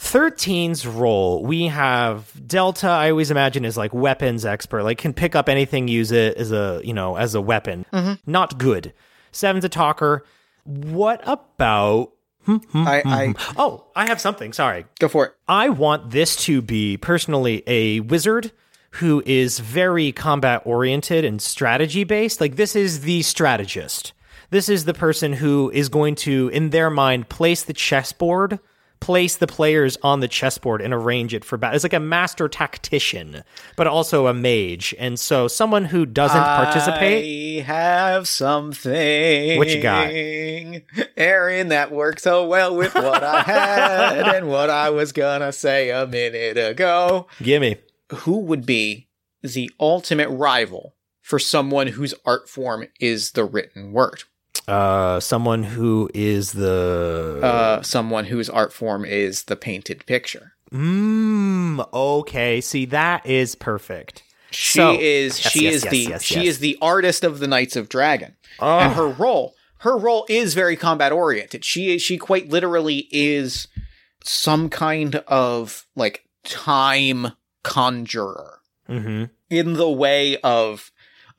[0.04, 2.88] 13's role, we have Delta.
[2.88, 6.52] I always imagine is like weapons expert, like can pick up anything, use it as
[6.52, 7.86] a you know as a weapon.
[7.92, 8.30] Mm-hmm.
[8.30, 8.92] Not good.
[9.32, 10.24] Seven's a talker.
[10.64, 12.12] What about?
[12.44, 14.52] Hmm, hmm, I, hmm, I Oh, I have something.
[14.52, 15.34] Sorry, go for it.
[15.48, 18.52] I want this to be personally a wizard
[18.90, 22.40] who is very combat oriented and strategy based.
[22.40, 24.12] Like, this is the strategist.
[24.50, 28.60] This is the person who is going to, in their mind, place the chessboard,
[29.00, 31.74] place the players on the chessboard and arrange it for battle.
[31.74, 33.44] It's like a master tactician,
[33.76, 34.94] but also a mage.
[34.98, 37.60] And so, someone who doesn't participate.
[37.60, 39.58] I have something.
[39.58, 40.08] What you got?
[41.16, 45.90] Aaron, that worked so well with what I had and what I was gonna say
[45.90, 47.26] a minute ago.
[47.42, 47.76] Gimme.
[48.12, 49.08] Who would be
[49.42, 54.24] the ultimate rival for someone whose art form is the written word?
[54.66, 57.40] Uh, someone who is the.
[57.42, 60.52] Uh, someone whose art form is the painted picture.
[60.72, 61.86] Mmm.
[61.92, 62.60] Okay.
[62.60, 64.22] See, that is perfect.
[64.50, 67.40] She So- is Yes, she yes, is yes, the yes, she is the artist of
[67.40, 68.36] the Knights of Dragon.
[68.60, 68.78] Oh.
[68.78, 71.64] And her role her role is very combat oriented.
[71.64, 72.00] She is.
[72.02, 73.68] she quite literally is
[74.22, 79.24] some kind of like time conjurer Mm-hmm.
[79.50, 80.90] in the way of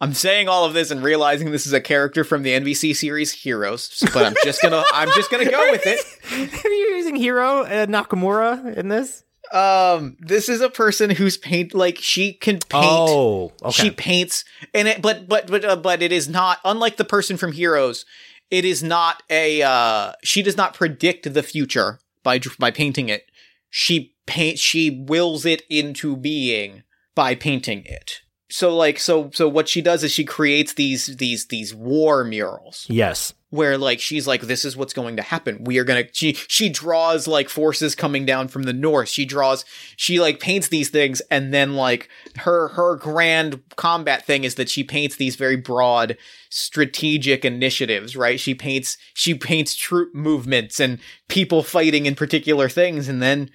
[0.01, 3.31] I'm saying all of this and realizing this is a character from the NBC series
[3.31, 5.99] Heroes, but I'm just gonna I'm just gonna go with it.
[6.65, 9.23] Are you using Hiro uh, Nakamura in this?
[9.53, 12.85] Um, this is a person who's paint like she can paint.
[12.85, 13.71] Oh, okay.
[13.71, 17.37] She paints, and it, but but but uh, but it is not unlike the person
[17.37, 18.05] from Heroes.
[18.51, 19.61] It is not a.
[19.61, 23.29] uh She does not predict the future by by painting it.
[23.69, 24.59] She paint.
[24.59, 28.21] She wills it into being by painting it.
[28.49, 32.85] So like so so what she does is she creates these these these war murals
[32.87, 33.33] yes.
[33.49, 36.69] where like she's like this is what's going to happen we are gonna she she
[36.69, 39.65] draws like forces coming down from the north she draws
[39.97, 44.69] she like paints these things and then like her her grand combat thing is that
[44.69, 46.15] she paints these very broad
[46.51, 53.09] strategic initiatives right she paints she paints troop movements and people fighting in particular things
[53.09, 53.49] and then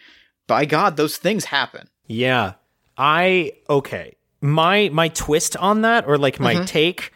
[0.48, 2.54] by god those things happen Yeah.
[2.98, 4.16] I okay.
[4.40, 6.44] My my twist on that or like Mm-hmm.
[6.60, 7.12] my take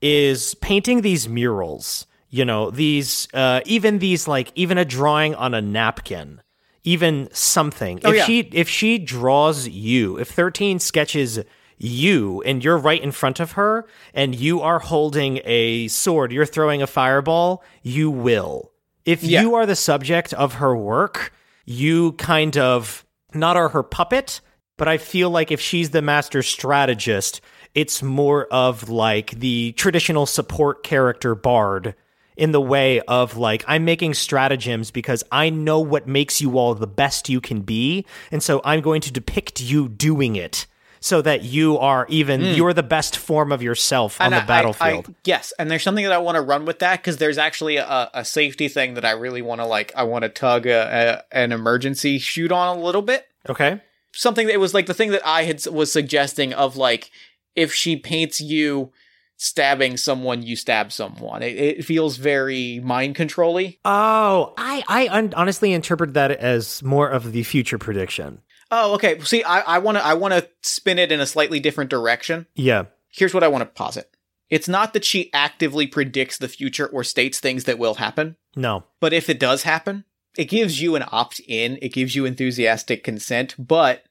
[0.00, 2.06] is painting these murals.
[2.30, 6.40] You know, these uh even these like even a drawing on a napkin.
[6.84, 8.00] Even something.
[8.04, 8.24] Oh, if yeah.
[8.24, 11.40] she if she draws you, if 13 sketches
[11.76, 16.46] you and you're right in front of her and you are holding a sword, you're
[16.46, 18.72] throwing a fireball, you will.
[19.04, 19.42] If Yeah.
[19.42, 21.32] you are the subject of her work,
[21.64, 24.40] you kind of not are her puppet,
[24.78, 27.42] but I feel like if she's the master strategist,
[27.74, 31.94] it's more of like the traditional support character bard
[32.38, 36.74] in the way of like I'm making stratagems because I know what makes you all
[36.74, 40.66] the best you can be, and so I'm going to depict you doing it
[41.00, 42.46] so that you are even hmm.
[42.52, 44.26] you're the best form of yourself on.
[44.26, 45.08] And the I- I- battlefield.
[45.08, 47.76] I- yes, and there's something that I want to run with that because there's actually
[47.76, 49.92] a, a safety thing that I really want to like.
[49.96, 53.26] I want to tug a, a, an emergency chute on a little bit.
[53.48, 53.80] okay.
[54.18, 57.12] Something that was like the thing that I had was suggesting of like
[57.54, 58.90] if she paints you
[59.36, 61.40] stabbing someone, you stab someone.
[61.44, 63.78] It, it feels very mind controlly.
[63.84, 68.40] Oh, I I un- honestly interpret that as more of the future prediction.
[68.72, 69.20] Oh, okay.
[69.20, 72.46] See, I I want to I want to spin it in a slightly different direction.
[72.56, 72.86] Yeah.
[73.08, 74.10] Here's what I want to posit.
[74.50, 78.82] It's not that she actively predicts the future or states things that will happen, No.
[78.98, 80.04] but if it does happen,
[80.36, 84.04] it gives you an opt in, it gives you enthusiastic consent, but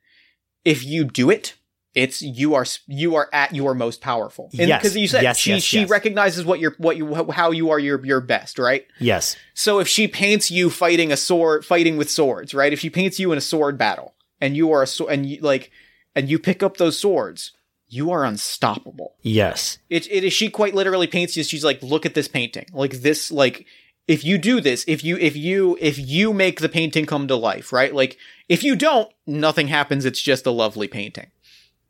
[0.67, 1.55] if you do it,
[1.95, 4.49] it's you are you are at your most powerful.
[4.59, 4.81] And Yes.
[4.81, 5.89] because you said Yes, she yes, she yes.
[5.89, 8.85] recognizes what you're what you how you are your your best, right?
[8.99, 9.35] Yes.
[9.53, 12.71] So if she paints you fighting a sword, fighting with swords, right?
[12.73, 15.39] If she paints you in a sword battle, and you are a sword, and you
[15.41, 15.71] like,
[16.15, 17.53] and you pick up those swords,
[17.87, 19.15] you are unstoppable.
[19.23, 19.79] Yes.
[19.89, 20.33] It it is.
[20.33, 21.43] She quite literally paints you.
[21.43, 23.65] She's like, look at this painting, like this, like.
[24.07, 27.35] If you do this, if you if you if you make the painting come to
[27.35, 27.93] life, right?
[27.93, 28.17] Like
[28.47, 30.05] if you don't, nothing happens.
[30.05, 31.27] It's just a lovely painting.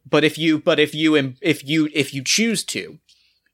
[0.10, 2.97] But if you but if you if you if you choose to,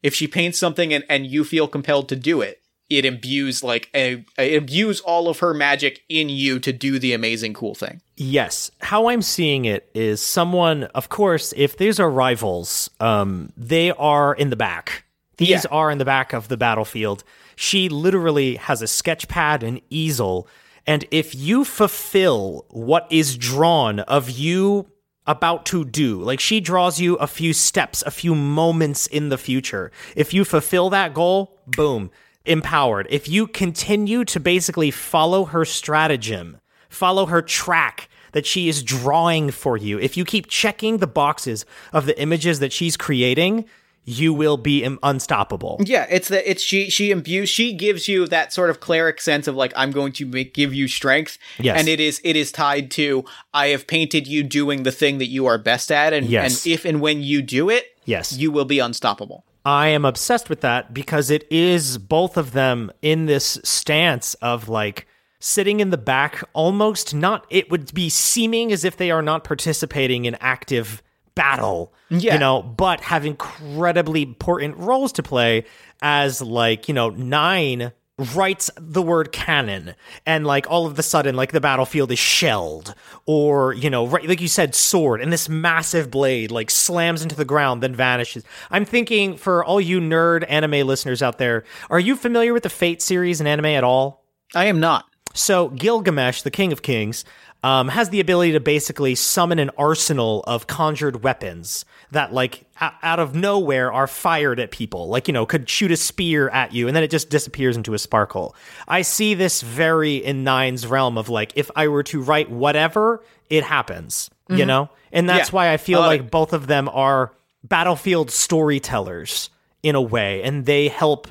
[0.01, 3.89] if she paints something and, and you feel compelled to do it, it imbues like
[3.93, 8.01] a, it imbues all of her magic in you to do the amazing cool thing.
[8.15, 8.69] Yes.
[8.81, 14.35] How I'm seeing it is someone, of course, if these are rivals, um, they are
[14.35, 15.05] in the back.
[15.37, 15.61] These Yeah.
[15.71, 17.23] are in the back of the battlefield.
[17.55, 20.47] She literally has a sketch pad, an easel,
[20.85, 24.87] and if you fulfill what is drawn of you
[25.25, 29.37] about to do, like she draws you a few steps, a few moments in the
[29.37, 29.91] future.
[30.15, 32.11] If you fulfill that goal, boom,
[32.45, 33.07] empowered.
[33.09, 39.51] If you continue to basically follow her stratagem, follow her track that she is drawing
[39.51, 43.65] for you, if you keep checking the boxes of the images that she's creating,
[44.05, 45.79] you will be im- unstoppable.
[45.85, 49.47] Yeah, it's that it's she she imbues she gives you that sort of cleric sense
[49.47, 51.37] of like I'm going to make, give you strength.
[51.59, 51.79] Yes.
[51.79, 55.27] and it is it is tied to I have painted you doing the thing that
[55.27, 56.65] you are best at, and Yes.
[56.65, 58.33] and if and when you do it, Yes.
[58.33, 59.45] you will be unstoppable.
[59.65, 64.67] I am obsessed with that because it is both of them in this stance of
[64.67, 65.07] like
[65.39, 69.43] sitting in the back, almost not, it would be seeming as if they are not
[69.45, 71.01] participating in active
[71.35, 72.33] battle, Yeah.
[72.33, 75.65] you know, but have incredibly important roles to play
[76.01, 77.91] as like, you know, nine
[78.35, 79.95] writes the word cannon
[80.27, 82.93] and like all of the sudden like the battlefield is shelled
[83.25, 87.35] or you know right like you said sword and this massive blade like slams into
[87.35, 91.99] the ground then vanishes i'm thinking for all you nerd anime listeners out there are
[91.99, 95.05] you familiar with the fate series in anime at all I am not.
[95.33, 97.25] So Gilgamesh, the King of Kings,
[97.63, 102.89] um, has the ability to basically summon an arsenal of conjured weapons that, like, o-
[103.01, 105.07] out of nowhere, are fired at people.
[105.07, 107.93] Like, you know, could shoot a spear at you, and then it just disappears into
[107.93, 108.53] a sparkle.
[108.87, 113.23] I see this very in Nine's realm of like, if I were to write whatever,
[113.49, 114.29] it happens.
[114.49, 115.55] You know, and that's Yeah.
[115.55, 117.31] why I feel love like both of them are
[117.63, 119.49] battlefield storytellers
[119.81, 121.27] in a way, and they help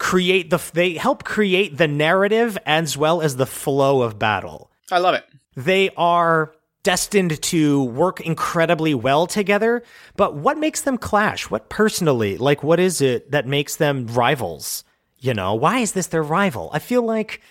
[0.00, 4.70] create the they help create the narrative as well as the flow of battle.
[4.90, 5.24] I love it.
[5.54, 9.82] They are destined to work incredibly well together,
[10.16, 11.50] but what makes them clash?
[11.50, 14.82] What personally, like what is it that makes them rivals?
[15.18, 16.70] You know, why is this their rival?
[16.72, 17.42] I feel like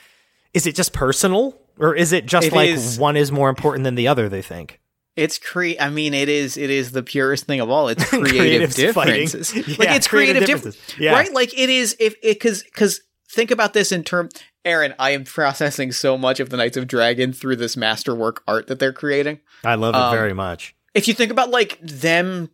[0.53, 3.83] is it just personal or is it just It like is- one is more important
[3.83, 4.79] than the other they think?
[5.19, 5.71] It's cre.
[5.79, 6.57] I mean, it is.
[6.57, 7.87] It is the purest thing of all.
[7.89, 9.25] It's creative fighting.
[9.27, 9.53] differences.
[9.55, 10.75] Yeah, like it's creative creative, differences.
[10.75, 11.11] differences, Yeah.
[11.13, 11.33] right?
[11.33, 11.95] Like it is.
[11.99, 14.29] If it because because think about this in term.
[14.65, 18.67] Aaron, I am processing so much of the Knights of Dragon through this masterwork art
[18.67, 19.39] that they're creating.
[19.63, 20.75] I love it Um, very much.
[20.93, 22.49] If you think about like them,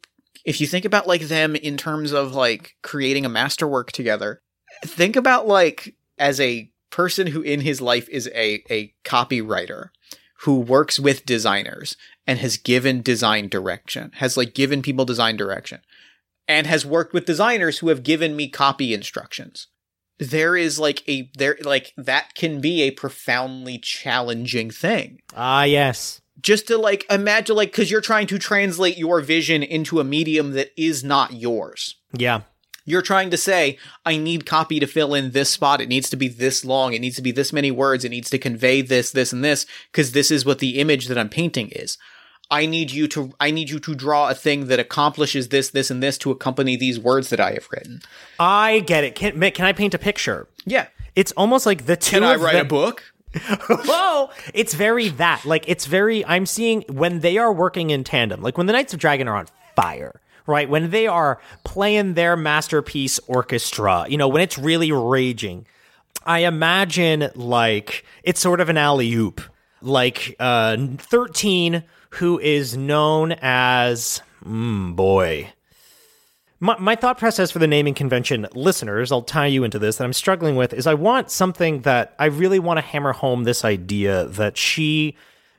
[0.46, 4.40] if you think about like them in terms of like creating a masterwork together,
[4.84, 9.90] think about like as a person who in his life is a a copywriter
[10.42, 11.98] who works with designers
[12.28, 15.80] and has given design direction, has like given people design direction,
[16.48, 19.68] and has worked with designers who have given me copy instructions.
[20.18, 25.20] There is like a there like that can be a profoundly challenging thing.
[25.36, 26.22] Ah, yes.
[26.42, 30.52] Just to like imagine like cuz you're trying to translate your vision into a medium
[30.52, 32.42] that is not yours Yeah.
[32.86, 35.82] you're trying to say, I need copy to fill in this spot.
[35.82, 36.94] It needs to be this long.
[36.94, 38.06] It needs to be this many words.
[38.06, 41.18] It needs to convey this, this, and this, because this is what the image that
[41.18, 41.98] I'm painting is.
[42.52, 45.90] I need you to, I need you to draw a thing that accomplishes this, this,
[45.90, 48.02] and this to accompany these words that I have written.
[48.40, 49.16] I get it.
[49.16, 50.48] Can, Mick, can I paint a picture?
[50.66, 50.88] Yeah.
[51.16, 53.04] It's almost like the two Can I write them- a book?
[53.70, 54.30] Whoa!
[54.54, 55.44] It's very that.
[55.44, 56.26] Like, it's very.
[56.26, 59.36] I'm seeing when they are working in tandem, like when the Knights of Dragon are
[59.36, 60.70] on fire, right?
[60.70, 65.68] When they are playing their masterpiece orchestra, you know, when it's really raging.
[66.26, 69.42] I imagine like it's sort of an alley oop.
[69.82, 71.84] Like uh, 13,
[72.16, 74.22] who is known as.
[74.46, 75.52] Mm, boy.
[76.60, 80.06] My, my thought process for the naming convention listeners, I'll tie you into this, that
[80.06, 83.66] I'm struggling with is I want something that I really want to hammer home this
[83.66, 85.16] idea that she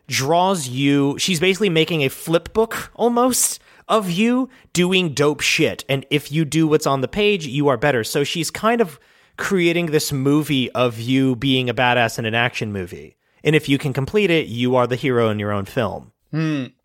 [0.09, 5.84] draws you, she's basically making a flip book almost of you doing dope shit.
[5.88, 8.02] And if you do what's on the page, you are better.
[8.02, 8.98] So she's kind of
[9.36, 13.16] creating this movie of you being a badass in an action movie.
[13.44, 16.12] And if you can complete it, you are the hero in your own film.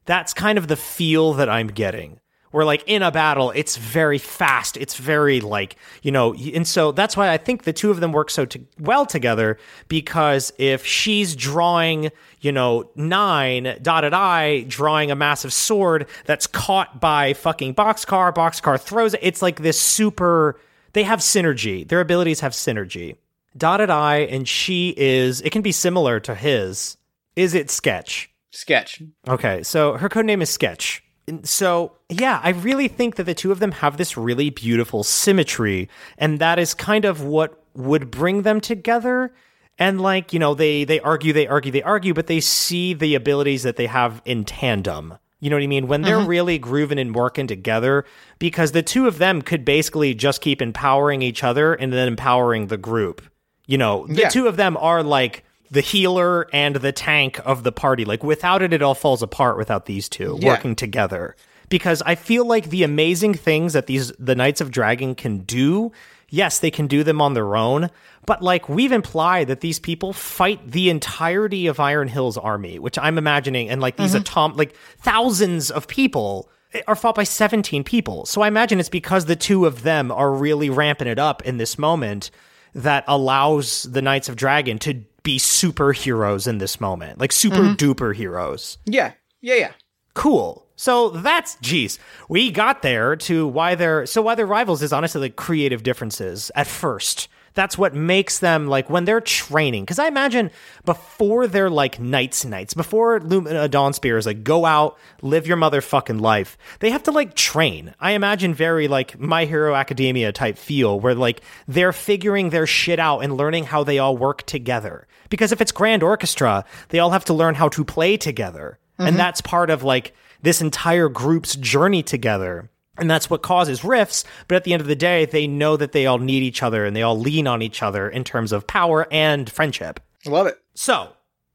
[0.05, 2.19] That's kind of the feel that I'm getting.
[2.51, 4.75] Where like in a battle, it's very fast.
[4.75, 8.11] It's very like, you know, and so that's why I think the two of them
[8.11, 12.11] work so to- well together because if she's drawing,
[12.41, 18.77] you know, nine dotted I drawing a massive sword that's caught by fucking boxcar, boxcar
[18.77, 19.21] throws it.
[19.23, 20.59] It's like this super,
[20.91, 21.87] they have synergy.
[21.87, 23.15] Their abilities have synergy.
[23.55, 26.97] Dotted I and she is, it can be similar to his.
[27.37, 28.30] Is it sketch?
[28.51, 29.01] Sketch.
[29.27, 31.03] Okay, so her code name is Sketch.
[31.43, 35.87] So, yeah, I really think that the two of them have this really beautiful symmetry,
[36.17, 39.33] and that is kind of what would bring them together.
[39.79, 43.15] And like, you know, they they argue, they argue, they argue, but they see the
[43.15, 45.17] abilities that they have in tandem.
[45.39, 45.87] You know what I mean?
[45.87, 46.27] When they're mm-hmm.
[46.27, 48.05] really grooving and working together,
[48.37, 52.67] because the two of them could basically just keep empowering each other and then empowering
[52.67, 53.23] the group.
[53.65, 54.29] You know, the Yeah.
[54.29, 58.05] two of them are like the healer and the tank of the party.
[58.05, 60.49] Like without it, it all falls apart without these two Yeah.
[60.49, 61.35] working together.
[61.69, 65.93] Because I feel like the amazing things that these the Knights of Dragon can do,
[66.29, 67.89] yes, they can do them on their own.
[68.25, 72.99] But like we've implied that these people fight the entirety of Iron Hill's army, which
[72.99, 74.21] I'm imagining, and like these mm-hmm.
[74.21, 76.49] atom like thousands of people
[76.87, 78.25] are fought by 17 people.
[78.25, 81.57] So I imagine it's because the two of them are really ramping it up in
[81.57, 82.31] this moment
[82.73, 87.73] that allows the Knights of Dragon to be superheroes in this moment, like super mm-hmm.
[87.73, 88.77] duper heroes.
[88.85, 89.13] Yeah.
[89.41, 89.71] Yeah, yeah.
[90.13, 90.67] Cool.
[90.75, 95.21] So that's geez, we got there to why they're so why they're rivals is honestly
[95.21, 97.27] like creative differences at first.
[97.53, 99.83] That's what makes them like when they're training.
[99.83, 100.49] Because I imagine
[100.85, 105.57] before they're like knights knights, before Lumina uh, Dawnspear is like go out, live your
[105.57, 106.57] motherfucking life.
[106.79, 107.93] They have to like train.
[107.99, 112.99] I imagine very like My Hero Academia type feel where like they're figuring their shit
[112.99, 115.07] out and learning how they all work together.
[115.31, 118.77] Because if it's grand orchestra, they all have to learn how to play together.
[118.99, 120.13] And that's part of like
[120.43, 122.69] this entire group's journey together.
[122.97, 124.23] And that's what causes rifts.
[124.47, 126.85] But at the end of the day, they know that they all need each other
[126.85, 129.99] and they all lean on each other in terms of power and friendship.
[130.27, 130.59] I love it.
[130.75, 131.09] So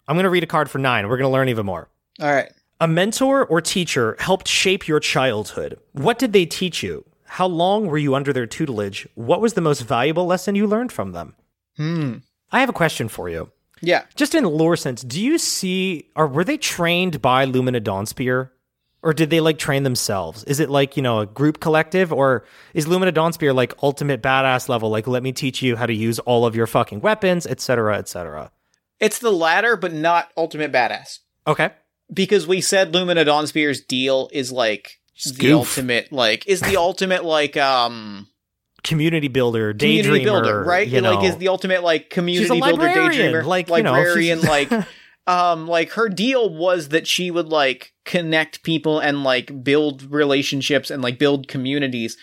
[0.08, 1.06] I'm going to read a card for nine.
[1.06, 1.88] We're going to learn even more.
[2.20, 2.50] All right.
[2.80, 5.78] A mentor or teacher helped shape your childhood.
[5.92, 7.04] What did they teach you?
[7.26, 9.06] How long were you under their tutelage?
[9.14, 11.36] What was the most valuable lesson you learned from them?
[11.76, 12.14] Hmm.
[12.50, 13.50] I have a question for you.
[13.80, 14.04] Yeah.
[14.14, 18.50] Just in lore sense, do you see or were they trained by Lumina Dawnspear?
[19.02, 20.42] Or did they like train themselves?
[20.44, 22.12] Is it like, you know, a group collective?
[22.12, 24.90] Or is Lumina Dawnspear like ultimate badass level?
[24.90, 28.50] Like, let me teach you how to use all of your fucking weapons, etc., etc.
[28.98, 31.20] It's the latter, but not ultimate badass.
[31.46, 31.70] Okay.
[32.12, 35.78] Because we said Lumina Dawnspear's deal is like the goof.
[35.78, 38.28] ultimate, like, is the ultimate, like, um,
[38.86, 40.86] Community builder, community daydreamer, builder, right?
[40.86, 44.40] You like, is the ultimate, like, community She's a builder, daydreamer, like, you know, librarian,
[44.40, 44.86] she's- like,
[45.26, 50.90] um, like her deal was that she would like connect people and like build relationships
[50.90, 52.16] and like build communities.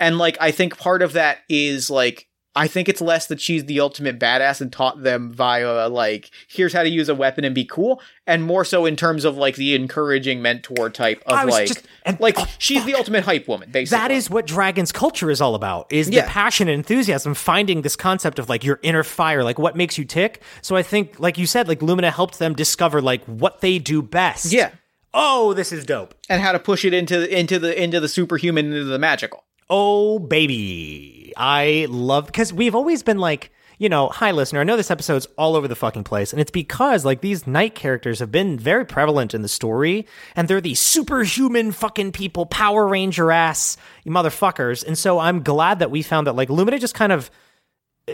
[0.00, 2.27] And like, I think part of that is like,
[2.58, 6.72] I think it's less that she's the ultimate badass and taught them via like, here's
[6.72, 9.56] how to use a weapon and be cool, and more so in terms of like
[9.56, 13.70] the encouraging mentor type of like, just- and- like oh, she's the ultimate hype woman,
[13.70, 13.98] basically.
[13.98, 16.22] that is what Dragon's culture is all about is Yeah.
[16.22, 19.96] the passion and enthusiasm, finding this concept of like your inner fire, like what makes
[19.96, 20.42] you tick.
[20.60, 24.02] So I think, like you said, like Lumina helped them discover like what they do
[24.02, 24.52] best.
[24.52, 24.70] yeah,
[25.14, 26.14] Oh, this is dope.
[26.28, 29.44] and how to push it into into the into the superhuman into the magical.
[29.70, 31.32] Oh, baby.
[31.36, 35.26] I love because we've always been like, you know, hi listener, I know this episode's
[35.36, 38.84] all over the fucking place, and it's because like these knight characters have been very
[38.84, 44.84] prevalent in the story, and they're these superhuman fucking people, Power Ranger ass motherfuckers.
[44.84, 47.30] And so I'm glad that we found that like Lumina just kind of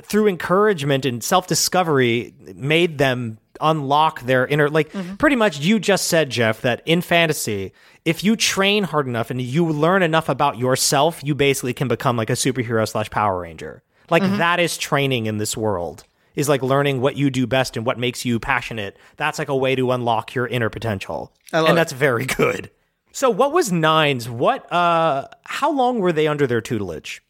[0.03, 6.29] through encouragement and self-discovery made them unlock their inner like pretty much you just said
[6.29, 7.73] Jeff that in fantasy
[8.05, 12.17] if you train hard enough and you learn enough about yourself you basically can become
[12.17, 13.83] like a superhero slash power ranger.
[14.11, 17.87] Like that is training in this world is like learning what you do best and
[17.87, 18.97] what makes you passionate.
[19.17, 21.33] That's like a way to unlock your inner potential.
[21.53, 21.75] And it.
[21.75, 22.71] that's very good.
[23.13, 27.23] So what was nines what uh how long were they under their tutelage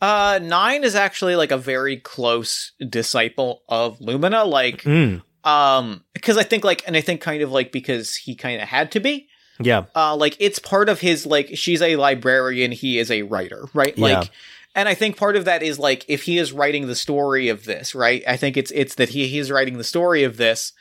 [0.00, 4.44] Uh, nine is actually like a very close disciple of Lumina.
[4.44, 5.22] Like, Mm.
[5.44, 8.68] um, because I think like, and I think kind of like because he kind of
[8.68, 9.28] had to be.
[9.62, 13.66] yeah Uh, like it's part of his like she's a librarian, he is a writer,
[13.74, 13.96] right?
[13.98, 14.20] Yeah.
[14.20, 14.30] Like,
[14.74, 17.64] and I think part of that is like if he is writing the story of
[17.64, 18.22] this, right?
[18.26, 20.72] I think it's it's that he he's writing the story of this.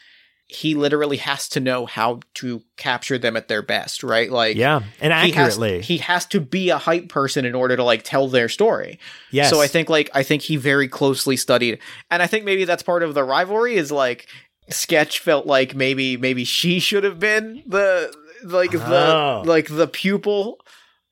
[0.52, 4.32] He literally has to know how to capture them at their best, right?
[4.32, 5.82] Like Yeah, and he has, accurately.
[5.82, 9.00] he has to be a hype person in order to like tell their story.
[9.32, 9.50] yes.
[9.52, 11.78] So I think like I think he very closely studied,
[12.10, 14.28] and I think maybe that's part of the rivalry is like
[14.70, 19.42] Sketch felt like maybe maybe she should have been the like Oh.
[19.44, 20.60] the like the pupil.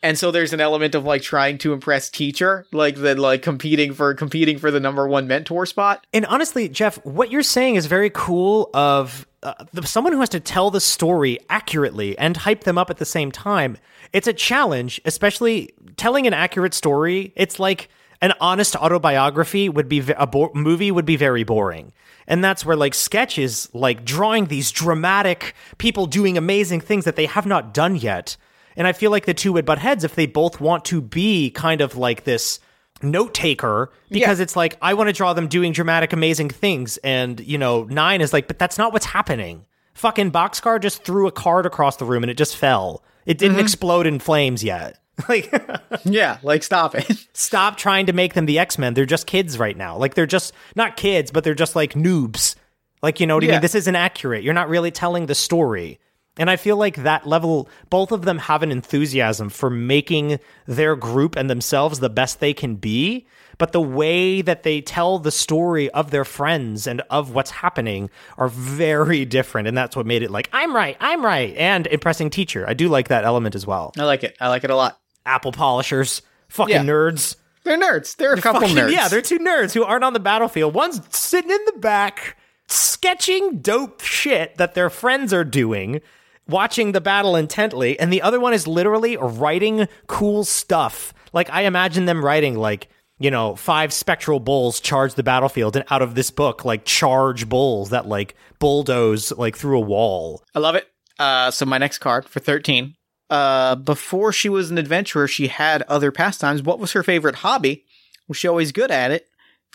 [0.04, 3.94] And so there's an element of like trying to impress teacher, like the like competing
[3.94, 6.06] for competing for the number one mentor spot.
[6.14, 8.70] And honestly, Jeff, what you're saying is very cool.
[8.74, 12.90] Of uh, the, someone who has to tell the story accurately and hype them up
[12.90, 13.78] at the same time.
[14.14, 17.34] It's a challenge, especially telling an accurate story.
[17.36, 17.90] It's like
[18.22, 21.92] an honest autobiography would be a bo- movie would be very boring.
[22.28, 27.16] And that's where like sketch is like drawing these dramatic people doing amazing things that
[27.16, 28.38] they have not done yet.
[28.78, 31.50] And I feel like the two would butt heads if they both want to be
[31.50, 32.60] kind of like this
[33.04, 37.40] note taker because it's like I want to draw them doing dramatic, amazing things, and
[37.40, 39.66] you know, nine is like, but that's not what's happening.
[39.96, 43.04] Fucking Boxcar just threw a card across the room and it just fell.
[43.26, 43.64] It didn't mm-hmm.
[43.64, 45.00] explode in flames yet.
[45.28, 45.52] Like,
[46.06, 47.28] Yeah, like stop it.
[47.34, 48.94] stop trying to make them the X Men.
[48.94, 49.98] They're just kids right now.
[49.98, 52.54] Like, they're just not kids, but they're just like noobs.
[53.02, 53.62] Like, you know what I mean?
[53.62, 54.44] This isn't accurate.
[54.44, 56.00] You're not really telling the story.
[56.40, 60.96] And I feel like that level, both of them have an enthusiasm for making their
[60.96, 63.26] group and themselves the best they can be.
[63.58, 68.12] But the way that they tell the story of their friends and of what's happening
[68.38, 69.68] are very different.
[69.68, 72.66] And that's what made it like, I'm right, I'm right, and impressing teacher.
[72.70, 73.94] I do like that element as well.
[73.98, 74.38] I like it.
[74.40, 75.00] I like it a lot.
[75.26, 76.84] Apple polishers, fucking Yeah.
[76.84, 77.36] nerds.
[77.64, 78.16] They're nerds.
[78.16, 78.92] They're a couple Fucking- nerds.
[78.92, 80.74] Yeah, they're two nerds who aren't on the battlefield.
[80.76, 86.00] One's sitting in the back, sketching dope shit that their friends are doing,
[86.48, 91.14] watching the battle intently, and the other one is literally writing cool stuff.
[91.34, 92.90] Like I imagine them writing like,
[93.20, 97.50] you know, five spectral bulls charge the battlefield, and out of this book, like charge
[97.50, 100.44] bulls that like bulldoze like through a wall.
[100.56, 100.88] I love it.
[101.20, 102.96] Uh, so my next card for 13.
[103.30, 106.64] Uh, before she was an adventurer, she had other pastimes.
[106.64, 107.84] What was her favorite hobby?
[108.28, 109.28] Was she always good at it?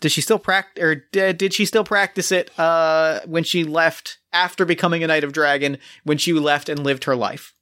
[0.03, 4.17] Does she still practice, or did, did she still practice it, uh, when she left
[4.33, 7.53] after becoming a Knight of Dragon, when she left and lived her life?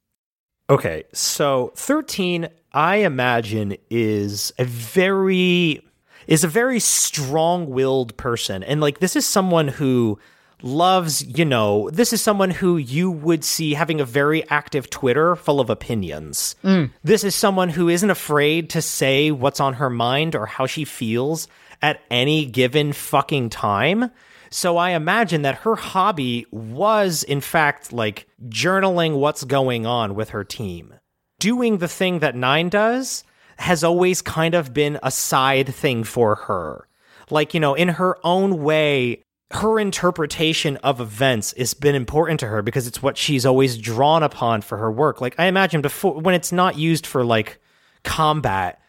[0.68, 5.86] Okay, so 13 I imagine is a very
[6.26, 10.18] is a very strong-willed person and like this is someone who
[10.64, 15.36] loves, you know, this is someone who you would see having a very active Twitter
[15.36, 16.56] full of opinions.
[17.04, 20.86] This is someone who isn't afraid to say what's on her mind or how she
[20.86, 21.48] feels
[21.82, 24.12] at any given fucking time.
[24.50, 30.30] So I imagine that her hobby was, in fact, like journaling what's going on with
[30.30, 30.96] her team.
[31.40, 33.24] Doing the thing that Nine does
[33.58, 36.88] has always kind of been a side thing for her.
[37.30, 42.48] Like, you know, in her own way, her interpretation of events has been important to
[42.48, 45.22] her because it's what she's always drawn upon for her work.
[45.22, 47.62] Like, I imagine before, when it's not used for like
[48.04, 48.81] combat,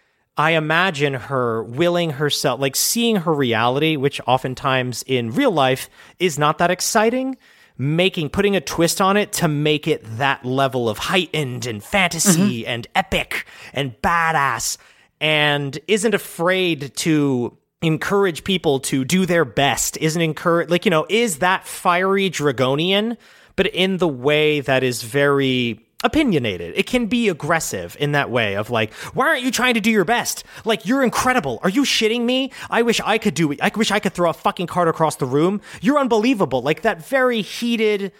[0.43, 5.89] I imagine her willing herself, like seeing her reality, which oftentimes in real life
[6.19, 7.37] is not that exciting,
[7.79, 12.63] making, putting a twist on it to make it that level of heightened and fantasy
[12.63, 12.71] mm-hmm.
[12.71, 14.79] and epic and badass,
[15.21, 21.07] and isn't afraid to encourage people to do their best, isn't encourage, like, you know,
[21.09, 23.17] is that fiery dragonian,
[23.55, 26.75] but in the way that is very opinionated.
[26.77, 29.91] It can be aggressive in that way of like, why aren't you trying to do
[29.91, 30.45] your best?
[30.65, 31.61] Like, you're incredible.
[31.63, 32.53] Are you shitting me?
[32.71, 33.61] I wish I could do it.
[33.63, 35.61] I wish I could throw a fucking card across the room.
[35.81, 36.63] You're unbelievable.
[36.63, 38.13] Like that very heated,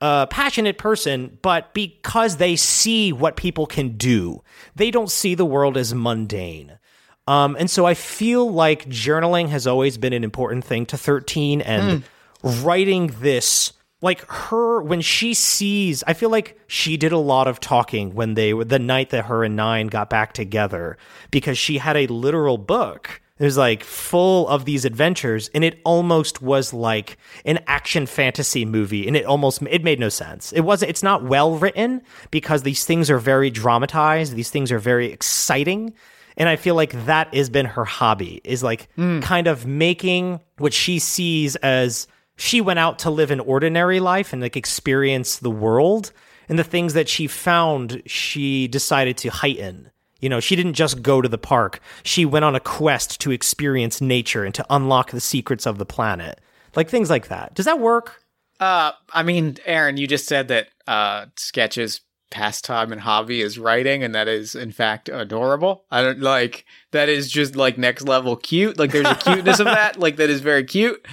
[0.00, 4.42] uh, passionate person, but because they see what people can do,
[4.76, 6.78] they don't see the world as mundane.
[7.26, 11.60] Um, and so I feel like journaling has always been an important thing to 13
[11.60, 12.02] and
[12.42, 17.60] writing this like her when she sees I feel like she did a lot of
[17.60, 20.96] talking when they were the night that her and Nine got back together
[21.30, 23.20] because she had a literal book.
[23.38, 28.64] It was like full of these adventures and it almost was like an action fantasy
[28.64, 30.52] movie and it almost it made no sense.
[30.52, 34.78] It wasn't it's not well written because these things are very dramatized, these things are
[34.80, 35.94] very exciting
[36.36, 39.20] and I feel like that has been her hobby is like hmm.
[39.20, 42.06] kind of making what she sees as
[42.38, 46.12] she went out to live an ordinary life and like experience the world
[46.48, 49.90] and the things that she found she decided to heighten.
[50.20, 51.80] You know, she didn't just go to the park.
[52.04, 55.86] She went on a quest to experience nature and to unlock the secrets of the
[55.86, 56.40] planet.
[56.74, 57.54] Like things like that.
[57.54, 58.22] Does that work?
[58.60, 64.02] Uh, I mean, Aaron, you just said that uh, sketches pastime and hobby is writing,
[64.02, 65.84] and that is in fact adorable.
[65.90, 68.78] I don't like that is just like next level cute.
[68.78, 71.04] Like there's a cuteness of that, like that is very cute.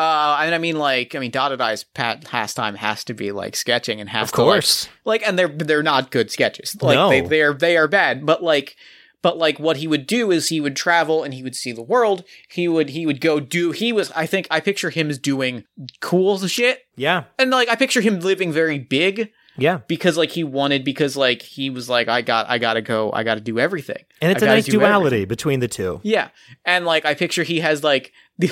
[0.00, 3.54] Uh, and I mean, like, I mean, Dotted Eye's pat pastime has to be like
[3.54, 4.88] sketching and has Of to, like- course.
[5.04, 6.74] like, and they're they're not good sketches.
[6.80, 7.10] Like, No.
[7.10, 8.24] they they're they are bad.
[8.24, 8.76] But like,
[9.22, 11.82] but like, what he would do is he would travel and he would see the
[11.82, 12.24] world.
[12.48, 13.72] He would he would go do.
[13.72, 14.10] He was.
[14.12, 15.64] I think I picture him as doing
[16.00, 17.24] cool shit, Yeah.
[17.38, 19.80] and like I picture him living very big Yeah.
[19.86, 23.22] because like he wanted because like he was like I got I gotta go I
[23.22, 24.02] gotta do everything.
[24.22, 25.28] And it's a nice duality everything.
[25.28, 26.00] between the two.
[26.02, 26.28] Yeah,
[26.64, 28.48] and like I picture he has like the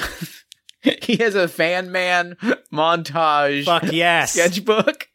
[1.03, 2.37] he has a fan man
[2.73, 4.33] montage Fuck yes.
[4.33, 5.09] sketchbook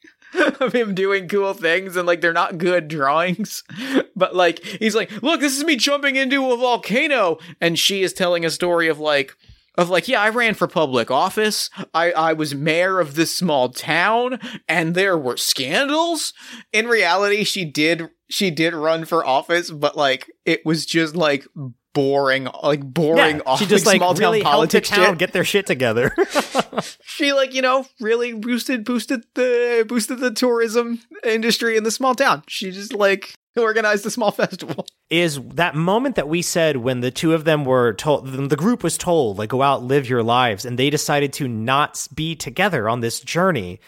[0.60, 3.64] of him doing cool things and like they're not good drawings.
[4.16, 7.40] But like he's like look this is me jumping into a volcano.
[7.60, 9.36] And she is telling a story of like
[9.76, 11.70] of like yeah i ran for public office.
[11.96, 16.34] I i was mayor of this small town and there were scandals.
[16.72, 21.48] In reality she did she did run for office but like it was just like
[21.94, 25.10] boring like boring Yeah, off she just like small really town helped the politics town
[25.10, 25.18] shit.
[25.20, 26.14] get their shit together.
[27.06, 32.16] she like you know really boosted boosted the boosted the tourism industry in the small
[32.16, 32.44] town.
[32.48, 34.86] She just like organized a small festival.
[35.10, 38.84] Is that moment that we said when the two of them were told the group
[38.84, 42.90] was told like go out live your lives and they decided to not be together
[42.90, 43.80] on this journey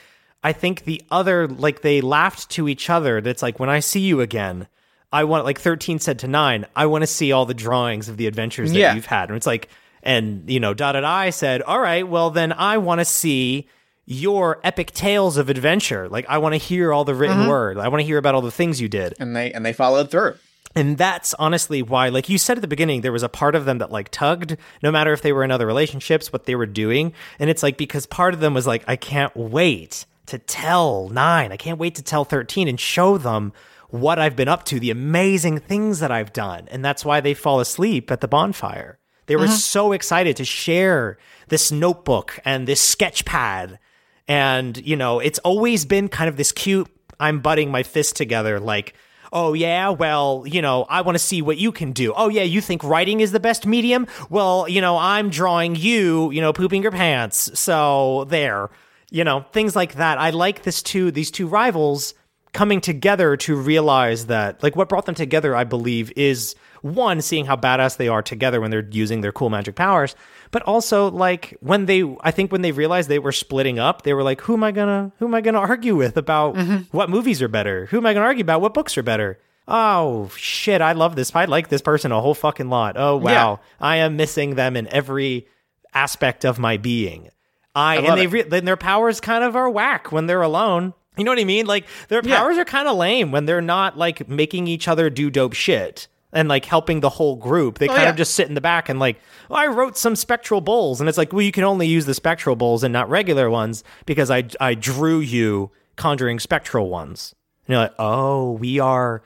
[0.44, 3.22] i think the other like they laughed to each other.
[3.22, 4.68] That's like when i see you again
[5.16, 8.18] i want like 13 said to 9 i want to see all the drawings of
[8.18, 8.94] the adventures that Yeah.
[8.96, 9.30] you've had.
[9.30, 9.70] And it's like
[10.04, 13.68] and you know dotted i said all right well then i want to see
[14.06, 16.08] your epic tales of adventure.
[16.08, 17.50] Like i want to hear all the written mm-hmm.
[17.50, 17.78] word.
[17.80, 19.16] I want to hear about all the things you did.
[19.20, 20.36] And they and they followed through.
[20.78, 23.64] And that's honestly why, like you said at the beginning, there was a part of
[23.66, 26.66] them that like tugged, no matter if they were in other relationships, what they were
[26.66, 27.14] doing.
[27.40, 31.52] And it's like because part of them was like, I can't wait to tell nine,
[31.54, 33.54] I can't wait to tell 13 and show them
[34.02, 36.68] what I've been up to, the amazing things that I've done.
[36.70, 39.00] And that's why they fall asleep at the bonfire.
[39.28, 39.54] They were mm-hmm.
[39.54, 41.18] so excited to share
[41.48, 43.80] this notebook and this sketch pad.
[44.28, 46.88] And, you know, it's always been kind of this cute,
[47.20, 48.94] I'm butting my fist together, like,
[49.32, 52.14] oh, yeah, well, you know, I want to see what you can do.
[52.16, 54.08] Oh, yeah, you think writing is the best medium?
[54.30, 57.60] Well, you know, I'm drawing you, you know, pooping your pants.
[57.60, 58.70] So there,
[59.12, 60.18] you know, things like that.
[60.18, 62.14] I like this two, these two rivals
[62.56, 67.46] coming together to realize that like what brought them together i believe is one seeing
[67.46, 70.16] how badass they are together when they're using their cool magic powers
[70.52, 74.14] but also like when they i think when they realized they were splitting up they
[74.14, 76.78] were like who am i gonna who am i gonna argue with about mm-hmm.
[76.92, 77.88] what movies are better?
[77.88, 79.38] Who am i gonna argue about what books are better?
[79.68, 81.36] Oh shit i love this.
[81.36, 82.96] I like this person a whole fucking lot.
[82.98, 83.60] Oh wow.
[83.82, 85.48] I am missing them in every
[85.94, 87.30] aspect of my being.
[87.78, 90.94] I, love and they re- then their powers kind of are whack when they're alone.
[91.18, 91.66] You know what I mean?
[91.66, 92.38] Like their Yeah.
[92.38, 96.08] powers are kind of lame when they're not like making each other do dope shit
[96.34, 97.78] and like helping the whole group.
[97.80, 98.10] They kind Oh, yeah.
[98.10, 99.18] of just sit in the back and like,
[99.50, 102.14] oh, I wrote some spectral bowls, and it's like, well, you can only use the
[102.14, 107.34] spectral bowls and not regular ones because I I drew you conjuring spectral ones.
[107.68, 109.22] And you're like, oh, we are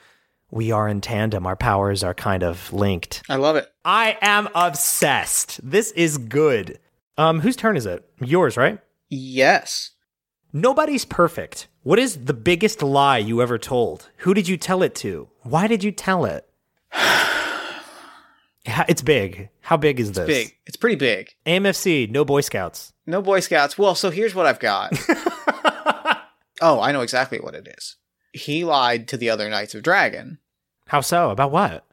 [0.51, 1.45] we are in tandem.
[1.47, 3.23] Our powers are kind of linked.
[3.29, 5.59] i love it I am obsessed.
[5.67, 6.79] This is good.
[7.17, 8.07] Um, whose turn is it?
[8.21, 8.79] Yours, right?
[9.11, 9.91] yes
[10.51, 11.67] Nobody's perfect.
[11.83, 14.09] What is the biggest lie you ever told?
[14.17, 15.29] Who did you tell it to?
[15.41, 16.47] Why did you tell it?
[18.87, 19.49] It's big.
[19.61, 20.27] How big is this?
[20.27, 22.93] big it's pretty big AMFC, no Boy Scouts.
[23.07, 24.91] no boy scouts well so here's what i've got
[26.61, 27.95] oh i know exactly what it is
[28.33, 30.37] he lied to the other knights of dragon
[30.87, 31.31] How so?
[31.31, 31.85] About what?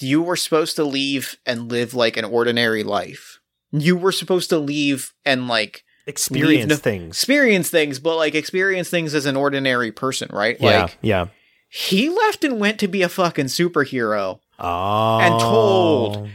[0.00, 3.38] you were supposed to leave and live like an ordinary life
[3.70, 7.16] you were supposed to leave and like Experience no- things.
[7.16, 11.26] experience things but like experience things as an ordinary person right yeah, like yeah.
[11.68, 15.18] he left and went to be a fucking superhero Oh.
[15.18, 16.28] And told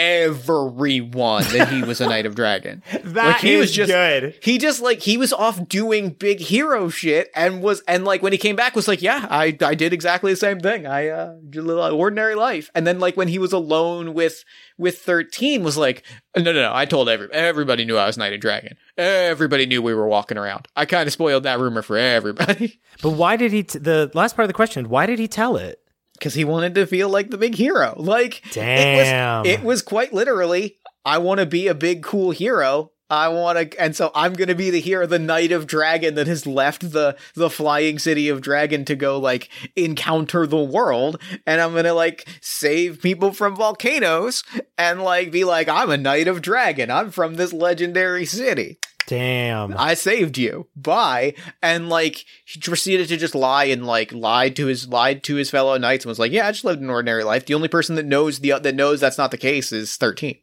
[0.00, 4.34] everyone that he was a knight of dragon that Like, he is was just- good.
[4.42, 8.32] he just like he was off doing big hero shit and was and like when
[8.32, 11.34] he came back was like yeah i i did exactly the same thing i uh
[11.48, 14.44] did a little ordinary life and then like when he was alone with
[14.78, 16.02] with 13 was like
[16.36, 19.82] no no no i told every everybody knew i was knight of dragon everybody knew
[19.82, 23.50] we were walking around i kind of spoiled that rumor for everybody But why did
[23.50, 23.62] he?
[23.62, 24.90] T- the last part of the question.
[24.90, 25.79] Why did he tell it?
[26.20, 29.44] Because he wanted to feel like the big hero like Damn.
[29.44, 33.26] it was, it was quite literally i want to be a big cool hero I
[33.28, 36.28] want to, and so I'm going to be the hero, the knight of dragon that
[36.28, 41.60] has left the the flying city of dragon to go like encounter the world, and
[41.60, 44.44] I'm going to like save people from volcanoes
[44.78, 46.88] and like be like I'm a knight of dragon.
[46.88, 48.78] I'm from this legendary city.
[49.10, 49.74] Damn.
[49.76, 50.68] I saved you.
[50.76, 51.34] Bye.
[51.60, 55.50] And like he proceeded to just lie and like lied to his lied to his
[55.50, 57.44] fellow knights and was like, "Yeah, I just lived an ordinary life.
[57.44, 60.38] The only person that knows the that knows that's not the case is 13."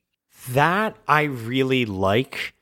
[0.49, 2.53] That I really like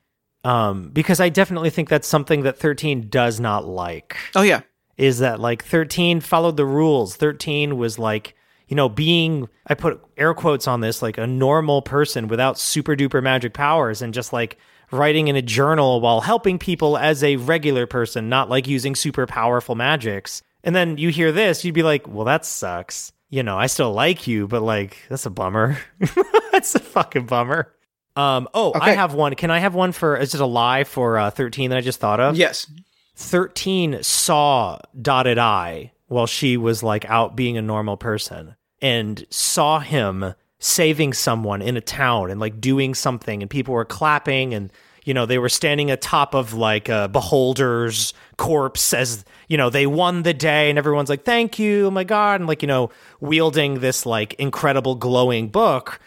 [0.44, 4.16] Um, because I definitely think that's something that 13 does not like.
[4.36, 4.60] Oh yeah.
[4.96, 7.16] Is that like 13 followed the rules?
[7.16, 8.36] 13 was like,
[8.68, 12.94] you know, being, I put air quotes on this, like a normal person without super
[12.94, 14.56] duper magic powers and just like
[14.90, 19.26] writing in a journal while helping people as a regular person, not like using super
[19.26, 20.42] powerful magics.
[20.62, 23.12] And then you hear this, you'd be like, well, that sucks.
[23.28, 25.78] You know, I still like you, but like, that's a bummer.
[26.52, 27.72] that's a fucking bummer.
[28.14, 29.34] Um, oh, I have one.
[29.34, 32.00] Can I have one for, is it a lie for uh, 13 that I just
[32.00, 32.36] thought of?
[32.36, 32.70] Yes.
[33.16, 39.80] 13 saw Dotted Eye while she was like out being a normal person and saw
[39.80, 44.72] him saving someone in a town and like doing something and people were clapping and
[45.04, 49.86] you know they were standing atop of like a beholder's corpse as you know they
[49.86, 52.90] won the day and everyone's like thank you oh my god and like you know
[53.20, 56.00] wielding this like incredible glowing book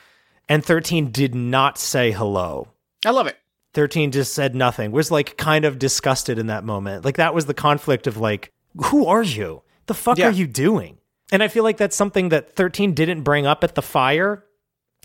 [0.47, 2.67] and 13 did not say hello
[3.05, 3.37] I love it.
[3.75, 7.45] 13 just said nothing was like kind of disgusted in that moment like that was
[7.45, 8.51] the conflict of like
[8.85, 10.27] who are you the fuck Yeah.
[10.27, 10.97] are you doing
[11.32, 14.43] and i feel like that's something that 13 didn't bring up at the fire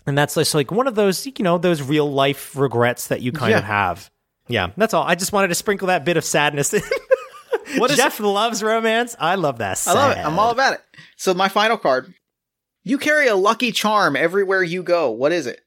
[0.07, 3.31] and that's just like one of those you know those real life regrets that you
[3.31, 3.57] kind Yeah.
[3.59, 4.11] of have
[4.47, 6.81] yeah that's all i just wanted to sprinkle that bit of sadness in
[7.77, 10.25] What is jeff loves romance i love that I love it.
[10.25, 10.81] I'm all about it.
[11.17, 12.13] So my final card.
[12.83, 15.09] You carry a lucky charm everywhere you go.
[15.09, 15.59] What is it?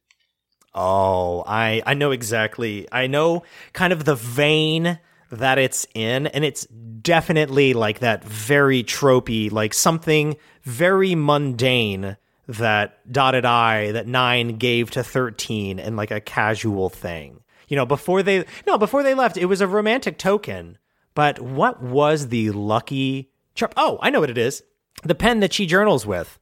[0.75, 2.87] Oh, I I know exactly.
[2.93, 3.43] I know
[3.73, 5.01] kind of the vein
[5.31, 12.17] that it's in, and it's definitely like that very tropey, like something very mundane
[12.47, 17.41] that dotted eye that nine gave to thirteen and like a casual thing.
[17.69, 20.79] You know, before they no, before they left, it was a romantic token.
[21.15, 23.73] But what was the lucky charm?
[23.77, 24.63] Oh, I know what it is.
[25.03, 26.39] The pen that she journals with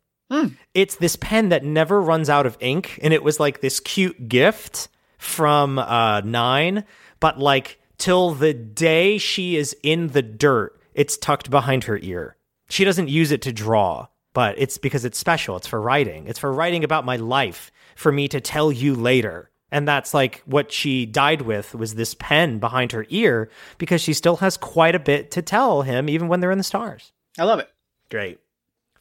[0.75, 4.29] it's this pen that never runs out of ink and it was like this cute
[4.29, 6.85] gift from uh 9
[7.21, 12.37] but like till the day she is in the dirt it's tucked behind her ear.
[12.71, 15.57] She doesn't use it to draw but it's because it's special.
[15.57, 16.27] It's for writing.
[16.27, 19.51] It's for writing about my life for me to tell you later.
[19.73, 24.13] And that's like what she died with was this pen behind her ear because she
[24.13, 27.13] still has quite a bit to tell him even when they're in the stars.
[27.39, 27.71] I love it.
[28.11, 28.39] Great.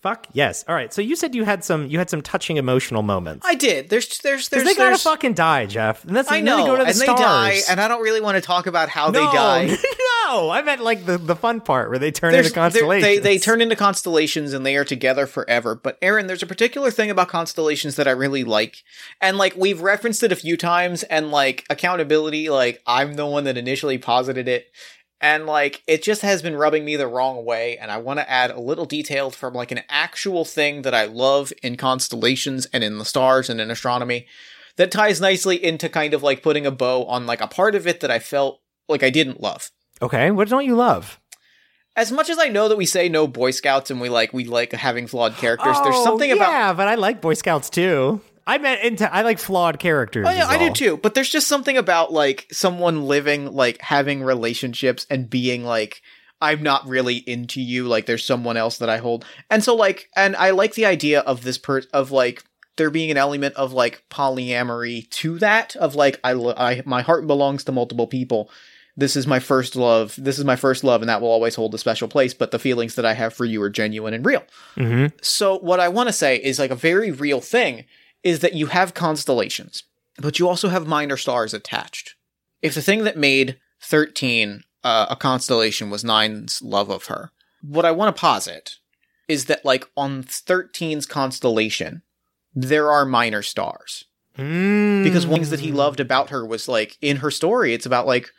[0.06, 0.64] Fuck yes.
[0.68, 0.93] All right.
[0.93, 3.43] So you said you had some you had some touching emotional moments.
[3.43, 3.89] I did.
[3.89, 6.06] There's there's there's they gotta there's- fucking die, Jeff.
[6.06, 7.18] And that's I know, they go to the and stars.
[7.18, 9.66] they die, and I don't really want to talk about how no, they die.
[10.28, 13.03] no, I meant like the, the fun part where they turn There's- into constellations.
[13.03, 15.74] They they turn into constellations and they are together forever.
[15.74, 18.84] But Aaron, there's a particular thing about constellations that I really like,
[19.22, 21.01] and like we've referenced it a few times.
[21.01, 24.68] And like accountability, like I'm the one that initially posited it,
[25.22, 27.78] and like it just has been rubbing me the wrong way.
[27.78, 31.05] And I want to add a little detail from like an actual thing that I
[31.05, 34.28] love in constellations and in the stars and in astronomy
[34.78, 37.88] that ties nicely into kind of like putting a bow on like a part of
[37.88, 41.20] it that I felt like I didn't love Okay, what don't you love?
[41.97, 44.43] as much as I know that we say no Boy Scouts and we like we
[44.43, 47.70] like having flawed characters, there's Oh, something yeah, about yeah, but I like Boy Scouts
[47.70, 48.20] too.
[48.48, 50.28] I meant into I like flawed characters.
[50.28, 50.98] Oh yeah, I do too.
[50.98, 56.02] But there's just something about like someone living like having relationships and being like
[56.41, 59.26] I'm not really into you, like there's someone else that I hold.
[59.50, 62.43] And so like and I like the idea of this per of like
[62.78, 67.26] there being an element of like polyamory to that of like I, I my heart
[67.26, 68.50] belongs to multiple people.
[68.98, 70.16] This is my first love.
[70.18, 72.60] This is my first love and that will always hold a special place, but the
[72.60, 74.43] feelings that I have for you are genuine and real.
[74.78, 75.12] Mhm.
[75.22, 77.86] So what I want to say is like a very real thing
[78.26, 79.84] is that you have constellations,
[80.17, 82.15] but you also have minor stars attached.
[82.61, 87.86] If the thing that made 13 uh, a constellation was Nine's love of her, what
[87.86, 88.76] I want to posit
[89.28, 92.01] is that like on 13's constellation,
[92.53, 94.03] there are minor stars
[94.38, 95.01] Mm.
[95.05, 98.05] because one things that he loved about her was like in her story it's about
[98.05, 98.34] like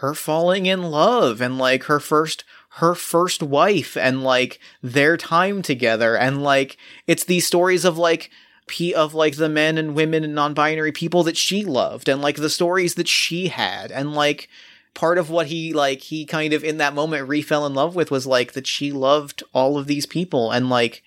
[0.00, 2.42] her falling in love and like her first
[2.76, 8.30] her first wife and like their time together and like it's these stories of like
[8.66, 12.36] p of like the men and women and non-binary people that she loved and like
[12.36, 14.48] the stories that she had and like
[14.94, 18.10] part of what he like he kind of in that moment refell in love with
[18.10, 21.02] was like that she loved all of these people and like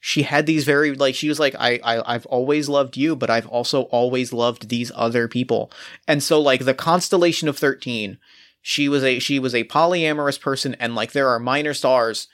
[0.00, 3.30] she had these very like she was like I, I I've always loved you, but
[3.30, 5.70] I've also always loved these other people.
[6.06, 8.18] And so like the constellation of 13,
[8.62, 12.28] she was a she was a polyamorous person and like there are minor stars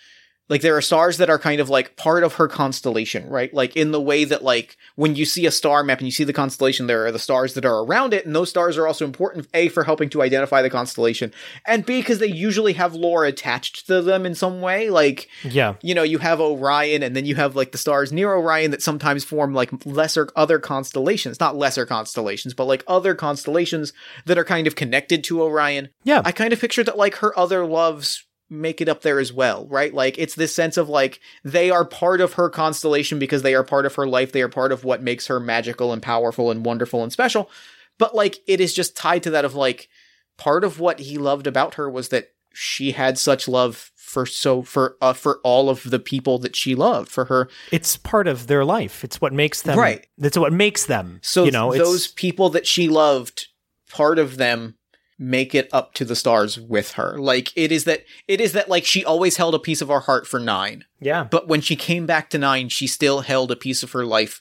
[0.49, 3.53] like there are stars that are kind of like part of her constellation, right?
[3.55, 6.24] Like in the way that like when you see a star map and you see
[6.24, 9.05] the constellation, there are the stars that are around it, and those stars are also
[9.07, 11.32] important, A, for helping to identify the constellation,
[11.66, 14.90] and B, because they usually have lore attached to them in some way.
[14.90, 15.74] Like Yeah.
[15.80, 18.82] you know, you have Orion and then you have like the stars near Orion that
[18.82, 23.92] sometimes form like lesser other constellations, not lesser constellations, but like other constellations
[24.26, 25.88] that are kind of connected to Orion.
[26.03, 26.20] Yeah.
[26.24, 29.66] I kind of picture that like her other loves make it up there as well,
[29.68, 29.92] right?
[29.92, 33.64] Like it's this sense of like they are part of her constellation because they are
[33.64, 36.64] part of her life, they are part of what makes her magical and powerful and
[36.64, 37.51] wonderful and special.
[37.99, 39.88] But like it is just tied to that of like
[40.36, 44.62] part of what he loved about her was that she had such love for so
[44.62, 48.47] for uh, for all of the people that she loved for her it's part of
[48.47, 49.03] their life.
[49.03, 50.07] It's what makes them Right.
[50.18, 51.18] That's what makes them.
[51.22, 53.47] so you know, it's- those people that she loved
[53.90, 54.76] part of them
[55.18, 57.18] make it up to the stars with her.
[57.18, 60.00] Like it is that it is that like she always held a piece of our
[60.00, 60.84] heart for nine.
[61.00, 61.24] Yeah.
[61.24, 64.40] but when she came back to nine she still held a piece of her life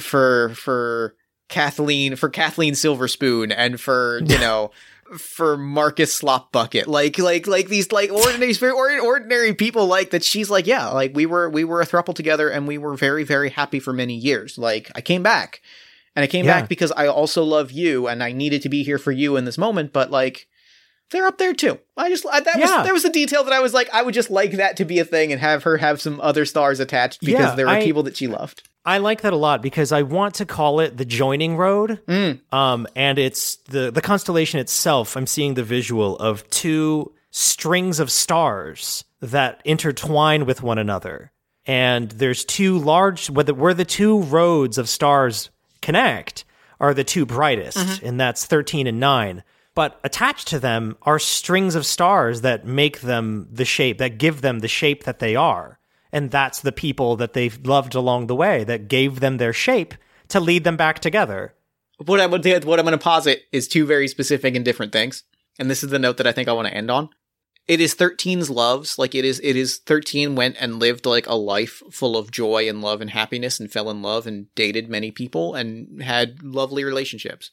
[0.00, 1.14] for for
[1.48, 4.72] kathleen for kathleen silverspoon and for you know
[5.16, 8.52] for marcus slop bucket like like like these like ordinary
[9.00, 12.48] ordinary people like that she's like yeah like we were we were a throuple together
[12.48, 14.58] and we were very very happy for many years.
[14.58, 15.62] Like i came back
[16.16, 16.60] and i came Yeah.
[16.60, 19.44] back because i also love you and i needed to be here for you in
[19.44, 20.48] this moment but like
[21.12, 21.78] they're up there too.
[21.96, 22.78] I just I, that Yeah.
[22.78, 24.84] was there was a detail that I was like I would just like that to
[24.84, 27.76] be a thing and have her have some other stars attached because Yeah, there are
[27.76, 28.68] I- people that she loved.
[28.84, 32.00] I like that a lot because I want to call it the joining road.
[32.08, 32.40] Mm.
[32.52, 35.16] Um, and it's the the constellation itself.
[35.16, 41.30] I'm seeing the visual of two strings of stars that intertwine with one another,
[41.66, 45.50] and there's two large where the, where the two roads of stars
[45.82, 46.44] connect
[46.80, 48.06] are the two brightest, mm-hmm.
[48.06, 49.42] and that's 13 and 9.
[49.74, 54.40] But attached to them are strings of stars that make them the shape, that give
[54.40, 55.78] them the shape that they are.
[56.12, 59.94] And that's the people that they've loved along the way that gave them their shape
[60.28, 61.54] to lead them back together.
[62.04, 65.22] What I'm gonna what I'm going to posit is two very specific and different things,
[65.58, 67.08] and this is the note that I think I want to end on.
[67.68, 71.34] It is 13's loves, like it is it is 13 went and lived like a
[71.34, 75.10] life full of joy and love and happiness and fell in love and dated many
[75.10, 77.50] people and had lovely relationships.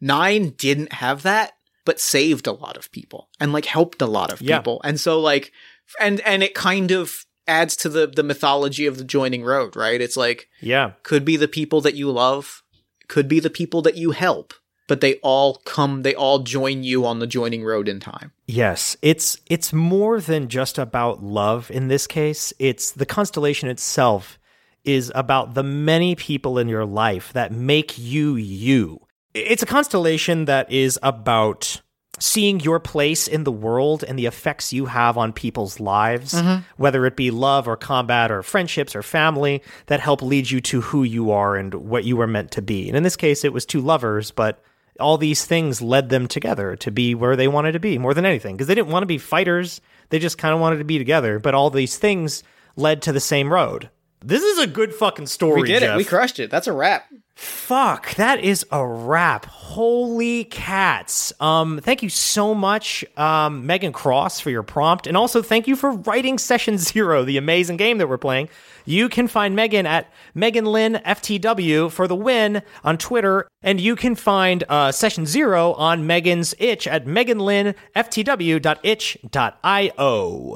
[0.00, 1.52] 9 didn't have that,
[1.84, 4.58] but saved a lot of people and like helped a lot of Yeah.
[4.58, 4.80] people.
[4.84, 5.52] And so like
[5.98, 10.00] and and it kind of adds to the the mythology of the joining road, right?
[10.02, 10.92] It's like Yeah.
[11.02, 12.62] could be the people that you love,
[13.08, 14.52] could be the people that you help,
[14.88, 18.32] but they all come, they all join you on the joining road in time.
[18.46, 22.52] Yes, it's it's more than just about love in this case.
[22.58, 24.38] It's the constellation itself
[24.84, 29.00] is about the many people in your life that make you you.
[29.34, 31.80] It's a constellation that is about
[32.18, 36.62] seeing your place in the world and the effects you have on people's lives, mm-hmm.
[36.76, 40.80] whether it be love or combat or friendships or family that help lead you to
[40.80, 42.88] who you are and what you were meant to be.
[42.88, 44.62] And in this case, it was two lovers, but
[44.98, 48.26] all these things led them together to be where they wanted to be more than
[48.26, 49.80] anything because they didn't want to be fighters.
[50.10, 51.38] They just kind of wanted to be together.
[51.38, 52.42] But all these things
[52.76, 53.90] led to the same road.
[54.20, 55.62] This is a good fucking story.
[55.62, 55.94] We did Jeff.
[55.94, 55.96] it.
[55.96, 56.50] We crushed it.
[56.50, 57.06] That's a wrap.
[57.38, 59.44] Fuck, that is a wrap.
[59.46, 61.32] Holy cats.
[61.38, 65.06] Um, thank you so much, um, Megan Cross, for your prompt.
[65.06, 68.48] And also thank you for writing Session Zero, the amazing game that we're playing.
[68.84, 73.46] You can find Megan at Megan Lynn FTW for the win on Twitter.
[73.62, 78.60] And you can find uh, Session Zero on Megan's itch at Megan Lynn FTW.itch.io.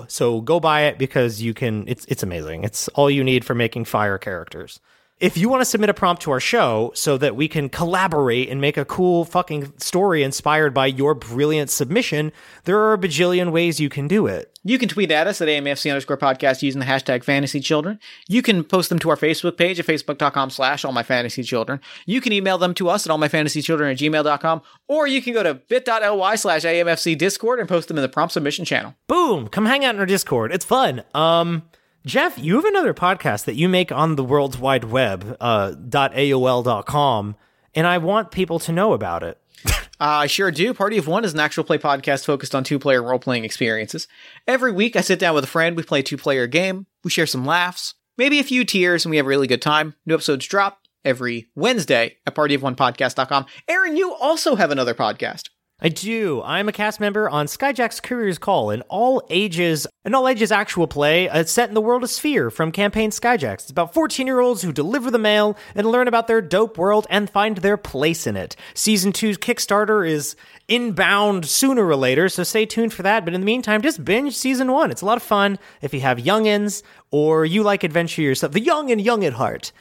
[0.08, 2.64] So go buy it because you can, it's, it's amazing.
[2.64, 4.80] It's all you need for making fire characters.
[5.22, 8.48] If you want to submit a prompt to our show so that we can collaborate
[8.48, 12.32] and make a cool fucking story inspired by your brilliant submission,
[12.64, 14.58] there are a bajillion ways you can do it.
[14.64, 18.00] You can tweet at us at AMFC underscore podcast using the hashtag fantasy children.
[18.26, 21.80] You can post them to our Facebook page at facebook.com slash all my fantasy children.
[22.04, 25.22] You can email them to us at all my fantasy children at gmail.com, or you
[25.22, 28.96] can go to bit.ly slash AMFC discord and post them in the prompt submission channel.
[29.06, 29.46] Boom!
[29.46, 30.52] Come hang out in our Discord.
[30.52, 31.04] It's fun.
[31.14, 31.62] Um,
[32.04, 37.36] Jeff, you have another podcast that you make on the world's wide web, uh, .aol.com,
[37.74, 39.38] and I want people to know about it.
[40.00, 40.74] Uh, I sure do.
[40.74, 44.08] Party of One is an actual play podcast focused on two player role playing experiences.
[44.48, 47.10] Every week, I sit down with a friend, we play a two player game, we
[47.10, 49.94] share some laughs, maybe a few tears, and we have a really good time.
[50.04, 53.46] New episodes drop every Wednesday at partyofonepodcast.com.
[53.68, 55.50] Aaron, you also have another podcast.
[55.84, 56.40] I do.
[56.44, 60.86] I'm a cast member on Skyjack's Courier's Call, an all ages, an all ages actual
[60.86, 63.62] play uh, set in the world of Sphere from campaign Skyjacks.
[63.62, 67.08] It's about 14 year olds who deliver the mail and learn about their dope world
[67.10, 68.54] and find their place in it.
[68.74, 70.36] Season 2's Kickstarter is
[70.68, 73.24] inbound sooner or later, so stay tuned for that.
[73.24, 74.92] But in the meantime, just binge season one.
[74.92, 78.60] It's a lot of fun if you have youngins or you like adventure yourself, the
[78.60, 79.72] young and young at heart.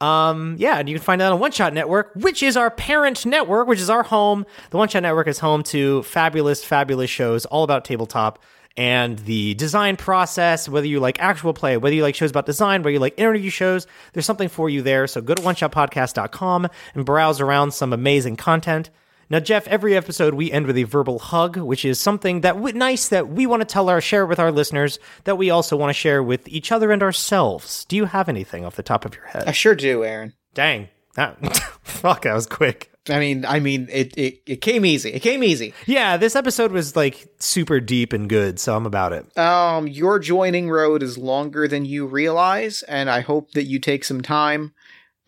[0.00, 3.26] Um, yeah, and you can find that on One Shot Network, which is our parent
[3.26, 4.46] network, which is our home.
[4.70, 8.38] The One Shot Network is home to fabulous, fabulous shows all about tabletop
[8.78, 12.82] and the design process, whether you like actual play, whether you like shows about design,
[12.82, 15.08] whether you like interview shows, there's something for you there.
[15.08, 18.90] So go to oneshotpodcast.com and browse around some amazing content.
[19.30, 22.76] Now, Jeff, every episode we end with a verbal hug, which is something that w-
[22.76, 25.90] nice that we want to tell our share with our listeners that we also want
[25.90, 27.84] to share with each other and ourselves.
[27.86, 29.44] Do you have anything off the top of your head?
[29.46, 30.32] I sure do, Aaron.
[30.54, 31.38] Dang, that
[31.82, 32.90] fuck, that was quick.
[33.10, 35.10] I mean, I mean, it, it it came easy.
[35.10, 35.72] It came easy.
[35.86, 39.38] Yeah, this episode was like super deep and good, so I'm about it.
[39.38, 44.04] Um, your joining road is longer than you realize, and I hope that you take
[44.04, 44.74] some time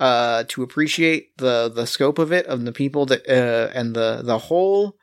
[0.01, 4.23] uh, to appreciate the the scope of it, of the people that uh, and the
[4.25, 4.97] the whole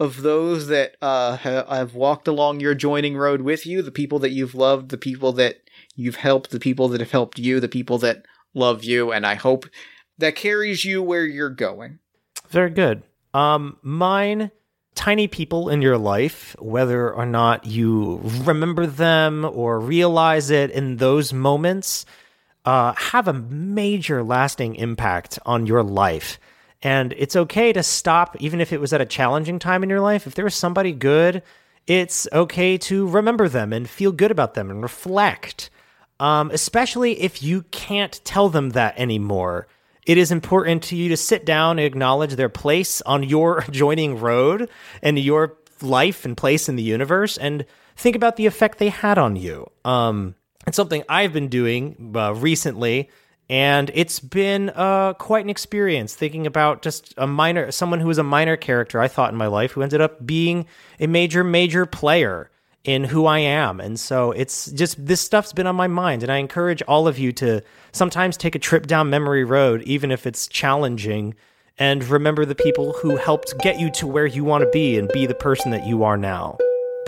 [0.00, 4.18] of those that uh, ha- have walked along your joining road with you, the people
[4.20, 5.56] that you've loved, the people that
[5.94, 8.24] you've helped, the people that have helped you, the people that
[8.54, 9.66] love you, and I hope
[10.16, 11.98] that carries you where you're going.
[12.48, 13.02] Very good.
[13.34, 14.50] Um, mine,
[14.94, 20.96] tiny people in your life, whether or not you remember them or realize it in
[20.96, 22.06] those moments,
[22.68, 26.38] uh, have a major lasting impact on your life.
[26.82, 30.02] And it's okay to stop, even if it was at a challenging time in your
[30.02, 30.26] life.
[30.26, 31.42] If there was somebody good,
[31.86, 35.70] it's okay to remember them and feel good about them and reflect.
[36.20, 39.66] Um, especially if you can't tell them that anymore
[40.04, 44.18] it is important to you to sit down and acknowledge their place on your joining
[44.18, 44.68] road
[45.02, 47.64] and your life and place in the universe and
[47.94, 49.70] think about the effect they had on you.
[49.84, 50.34] Um,
[50.68, 53.10] it's something I've been doing uh, recently,
[53.50, 58.18] and it's been uh, quite an experience thinking about just a minor, someone who was
[58.18, 60.66] a minor character I thought in my life who ended up being
[61.00, 62.50] a major, major player
[62.84, 63.80] in who I am.
[63.80, 66.22] And so it's just this stuff's been on my mind.
[66.22, 67.62] And I encourage all of you to
[67.92, 71.34] sometimes take a trip down memory road, even if it's challenging,
[71.78, 75.08] and remember the people who helped get you to where you want to be and
[75.12, 76.56] be the person that you are now.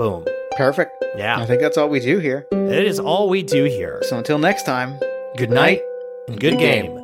[0.00, 0.24] Boom.
[0.56, 1.04] Perfect.
[1.14, 1.38] Yeah.
[1.38, 2.46] I think that's all we do here.
[2.52, 4.00] It is all we do here.
[4.08, 4.98] So until next time,
[5.36, 5.82] Good night
[6.26, 6.96] and good game.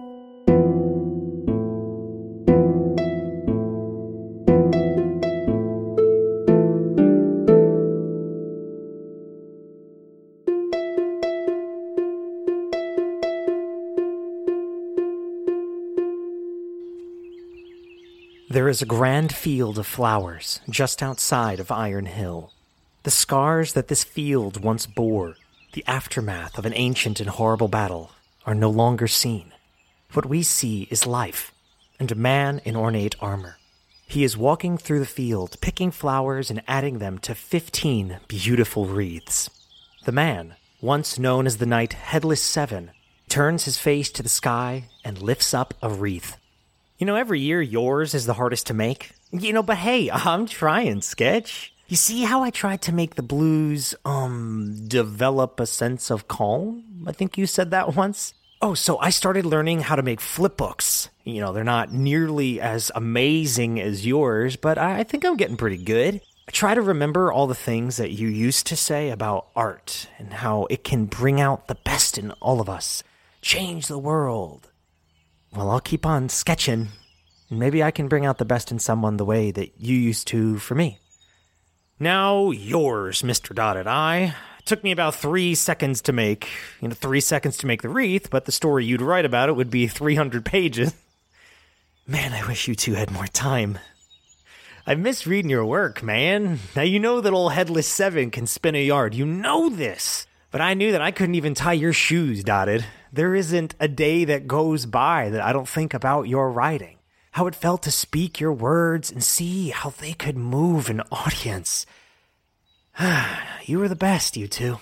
[18.49, 22.55] There is a grand field of flowers just outside of Iron Hill.
[23.07, 25.36] The scars that this field once bore,
[25.74, 28.11] the aftermath of an ancient and horrible battle,
[28.44, 29.52] are no longer seen.
[30.12, 31.52] What we see is life,
[32.00, 33.59] and a man in ornate armor.
[34.09, 39.50] He is walking through the field, picking flowers and adding them to fifteen beautiful wreaths.
[40.04, 42.90] The man, once known as the knight Headless Seven,
[43.28, 46.38] turns his face to the sky and lifts up a wreath.
[46.98, 49.12] You know, every year yours is the hardest to make.
[49.30, 51.72] You know, but hey, I'm trying, Sketch.
[51.89, 57.05] You see how I tried to make the blues, um, develop a sense of calm?
[57.07, 58.34] I think you said that once.
[58.61, 61.11] Oh, so I started learning how to make flip books.
[61.22, 65.57] You know, they're not nearly as amazing as yours, but I I think I'm getting
[65.57, 66.20] pretty good.
[66.49, 70.32] I try to remember all the things that you used to say about art and
[70.32, 73.05] how it can bring out the best in all of us,
[73.43, 74.70] change the world.
[75.55, 76.89] Well, I'll keep on sketching.
[77.51, 80.26] and Maybe I can bring out the best in someone the way that you used
[80.28, 80.99] to for me.
[81.99, 83.55] Now yours, Mr.
[83.55, 84.34] Dotted Eye.
[84.66, 86.49] Took me about three seconds to make.
[86.82, 89.57] You know, three seconds to make the wreath, but the story you'd write about it
[89.57, 90.94] would be 300 pages.
[92.07, 93.78] Man, I wish you two had more time.
[94.86, 96.59] I miss reading your work, man.
[96.76, 99.14] Now you know that old Headless Seven can spin a yard.
[99.14, 100.26] You know this.
[100.51, 102.84] But I knew that I couldn't even tie your shoes, Dotted.
[103.12, 106.95] There isn't a day that goes by that I don't think about your writing.
[107.37, 111.84] How it felt to speak your words and see how they could move an audience.
[113.66, 114.78] you were the best, you two.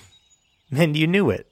[0.71, 1.51] And you knew it.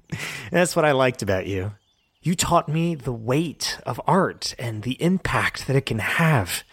[0.52, 1.72] That's what I liked about you.
[2.20, 6.64] You taught me the weight of art and the impact that it can have.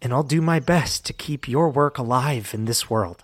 [0.00, 3.22] And I'll do my best to keep your work alive in this world.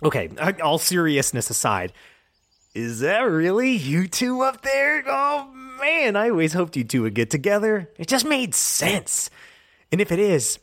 [0.00, 1.92] Okay, uh, all seriousness aside,
[2.72, 5.02] is that really you two up there?
[5.08, 7.90] Oh man, I always hoped you two would get together.
[7.98, 9.30] It just made sense.
[9.90, 10.58] And if it is,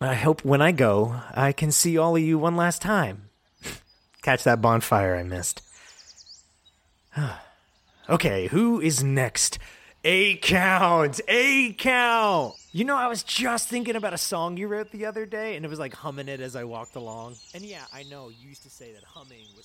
[0.00, 3.28] I hope when I go, I can see all of you one last time.
[4.22, 5.62] Catch that bonfire I missed.
[8.08, 9.58] okay, who is next?
[10.02, 12.54] A count, a count.
[12.72, 15.64] You know, I was just thinking about a song you wrote the other day, and
[15.64, 17.36] it was like humming it as I walked along.
[17.52, 19.59] And yeah, I know you used to say that humming was.